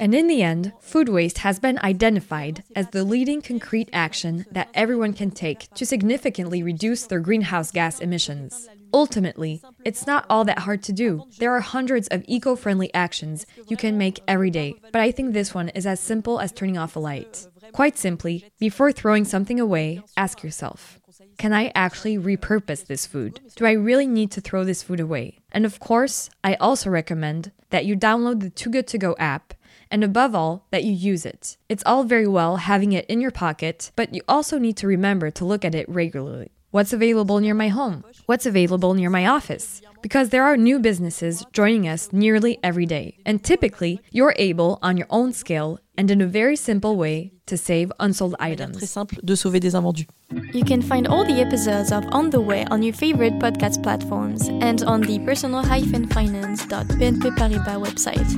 And 0.00 0.14
in 0.14 0.28
the 0.28 0.42
end, 0.42 0.72
food 0.80 1.08
waste 1.08 1.38
has 1.38 1.58
been 1.58 1.78
identified 1.82 2.62
as 2.76 2.88
the 2.88 3.04
leading 3.04 3.42
concrete 3.42 3.88
action 3.92 4.46
that 4.50 4.68
everyone 4.74 5.12
can 5.12 5.30
take 5.30 5.72
to 5.74 5.84
significantly 5.86 6.62
reduce 6.62 7.06
their 7.06 7.20
greenhouse 7.20 7.72
gas 7.72 7.98
emissions. 8.00 8.68
Ultimately, 8.92 9.62
it's 9.84 10.06
not 10.06 10.26
all 10.30 10.44
that 10.44 10.60
hard 10.60 10.82
to 10.84 10.92
do. 10.92 11.24
There 11.38 11.52
are 11.52 11.60
hundreds 11.60 12.08
of 12.08 12.24
eco 12.26 12.56
friendly 12.56 12.92
actions 12.94 13.46
you 13.68 13.76
can 13.76 13.98
make 13.98 14.20
every 14.26 14.50
day, 14.50 14.74
but 14.92 15.00
I 15.00 15.10
think 15.10 15.32
this 15.32 15.54
one 15.54 15.68
is 15.70 15.86
as 15.86 16.00
simple 16.00 16.40
as 16.40 16.52
turning 16.52 16.78
off 16.78 16.96
a 16.96 17.00
light. 17.00 17.46
Quite 17.72 17.98
simply, 17.98 18.50
before 18.58 18.92
throwing 18.92 19.24
something 19.24 19.60
away, 19.60 20.02
ask 20.16 20.42
yourself 20.42 21.00
Can 21.36 21.52
I 21.52 21.72
actually 21.74 22.16
repurpose 22.18 22.86
this 22.86 23.06
food? 23.06 23.40
Do 23.56 23.66
I 23.66 23.72
really 23.72 24.06
need 24.06 24.30
to 24.32 24.40
throw 24.40 24.64
this 24.64 24.82
food 24.82 25.00
away? 25.00 25.38
And 25.52 25.64
of 25.64 25.80
course, 25.80 26.30
I 26.42 26.54
also 26.54 26.90
recommend 26.90 27.52
that 27.70 27.84
you 27.84 27.96
download 27.96 28.40
the 28.40 28.50
Too 28.50 28.70
Good 28.70 28.86
To 28.88 28.98
Go 28.98 29.14
app 29.18 29.54
and 29.90 30.04
above 30.04 30.34
all, 30.34 30.66
that 30.70 30.84
you 30.84 30.92
use 30.92 31.24
it. 31.24 31.56
It's 31.68 31.82
all 31.86 32.04
very 32.04 32.26
well 32.26 32.56
having 32.56 32.92
it 32.92 33.06
in 33.06 33.20
your 33.20 33.30
pocket, 33.30 33.90
but 33.96 34.14
you 34.14 34.20
also 34.28 34.58
need 34.58 34.76
to 34.78 34.86
remember 34.86 35.30
to 35.30 35.44
look 35.44 35.64
at 35.64 35.74
it 35.74 35.88
regularly. 35.88 36.50
What's 36.70 36.92
available 36.92 37.40
near 37.40 37.54
my 37.54 37.68
home? 37.68 38.04
What's 38.26 38.44
available 38.44 38.92
near 38.92 39.08
my 39.08 39.26
office? 39.26 39.80
Because 40.02 40.30
there 40.30 40.44
are 40.44 40.56
new 40.56 40.78
businesses 40.78 41.44
joining 41.52 41.88
us 41.88 42.12
nearly 42.12 42.58
every 42.62 42.86
day. 42.86 43.18
And 43.26 43.42
typically, 43.42 44.00
you're 44.10 44.34
able, 44.36 44.78
on 44.82 44.96
your 44.96 45.08
own 45.10 45.32
scale 45.32 45.80
and 45.96 46.10
in 46.10 46.20
a 46.20 46.26
very 46.26 46.54
simple 46.54 46.96
way, 46.96 47.32
to 47.46 47.56
save 47.56 47.90
unsold 47.98 48.36
items. 48.38 48.76
Très 48.76 48.86
simple 48.86 49.18
de 49.24 49.34
sauver 49.34 49.58
des 49.58 49.74
invendus. 49.74 50.06
You 50.52 50.62
can 50.62 50.82
find 50.82 51.08
all 51.08 51.24
the 51.24 51.40
episodes 51.40 51.90
of 51.90 52.04
On 52.12 52.30
the 52.30 52.40
Way 52.40 52.66
on 52.70 52.82
your 52.82 52.92
favorite 52.92 53.32
podcast 53.40 53.82
platforms 53.82 54.48
and 54.48 54.82
on 54.82 55.00
the 55.00 55.18
personal-finance.bnp 55.20 57.36
Paribas 57.36 57.82
website. 57.82 58.28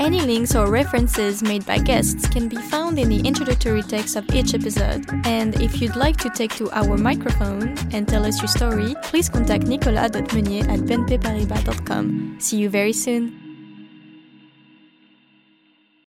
Any 0.00 0.20
links 0.20 0.54
or 0.54 0.70
references 0.70 1.42
made 1.42 1.66
by 1.66 1.78
guests 1.78 2.28
can 2.28 2.48
be 2.48 2.56
found 2.56 2.98
in 2.98 3.08
the 3.08 3.20
introductory 3.20 3.82
text 3.82 4.16
of 4.16 4.28
each 4.34 4.54
episode. 4.54 5.04
And 5.26 5.60
if 5.60 5.80
you'd 5.80 5.96
like 5.96 6.16
to 6.18 6.30
take 6.30 6.54
to 6.56 6.70
our 6.72 6.96
microphone 6.96 7.76
and 7.92 8.08
tell 8.08 8.24
us 8.24 8.40
your 8.40 8.48
story, 8.48 8.94
please 9.02 9.28
contact 9.28 9.66
nicolas.meunier 9.66 10.68
at 10.68 10.80
bnpparibas.com. 10.96 12.36
See 12.38 12.58
you 12.58 12.70
very 12.70 12.92
soon! 12.92 13.45